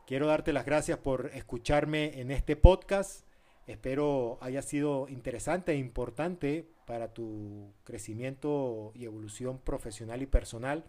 quiero 0.05 0.27
darte 0.27 0.51
las 0.51 0.65
gracias 0.65 0.97
por 0.97 1.27
escucharme 1.33 2.19
en 2.19 2.31
este 2.31 2.55
podcast. 2.55 3.25
Espero 3.65 4.37
haya 4.41 4.61
sido 4.61 5.07
interesante 5.07 5.71
e 5.71 5.77
importante 5.77 6.67
para 6.85 7.13
tu 7.13 7.71
crecimiento 7.85 8.91
y 8.93 9.05
evolución 9.05 9.57
profesional 9.59 10.21
y 10.21 10.25
personal. 10.25 10.83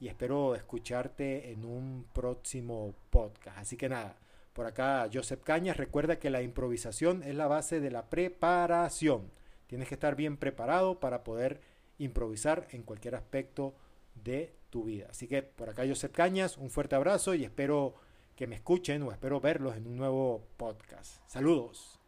Y 0.00 0.08
espero 0.08 0.54
escucharte 0.54 1.52
en 1.52 1.64
un 1.64 2.06
próximo 2.12 2.94
podcast. 3.10 3.58
Así 3.58 3.76
que 3.76 3.88
nada, 3.88 4.16
por 4.52 4.66
acá, 4.66 5.08
Joseph 5.12 5.42
Cañas, 5.44 5.76
recuerda 5.76 6.18
que 6.18 6.30
la 6.30 6.42
improvisación 6.42 7.22
es 7.22 7.34
la 7.34 7.46
base 7.46 7.80
de 7.80 7.90
la 7.90 8.08
preparación. 8.08 9.30
Tienes 9.68 9.88
que 9.88 9.94
estar 9.94 10.16
bien 10.16 10.36
preparado 10.36 10.98
para 10.98 11.22
poder 11.22 11.60
improvisar 11.98 12.66
en 12.70 12.82
cualquier 12.82 13.14
aspecto 13.14 13.74
de 14.24 14.52
tu 14.70 14.84
vida. 14.84 15.06
Así 15.10 15.28
que 15.28 15.42
por 15.42 15.68
acá, 15.68 15.84
Joseph 15.86 16.12
Cañas, 16.12 16.56
un 16.56 16.70
fuerte 16.70 16.96
abrazo 16.96 17.34
y 17.34 17.44
espero 17.44 17.94
que 18.34 18.46
me 18.46 18.56
escuchen 18.56 19.02
o 19.02 19.12
espero 19.12 19.40
verlos 19.40 19.76
en 19.76 19.86
un 19.86 19.96
nuevo 19.96 20.42
podcast. 20.56 21.20
Saludos. 21.28 21.99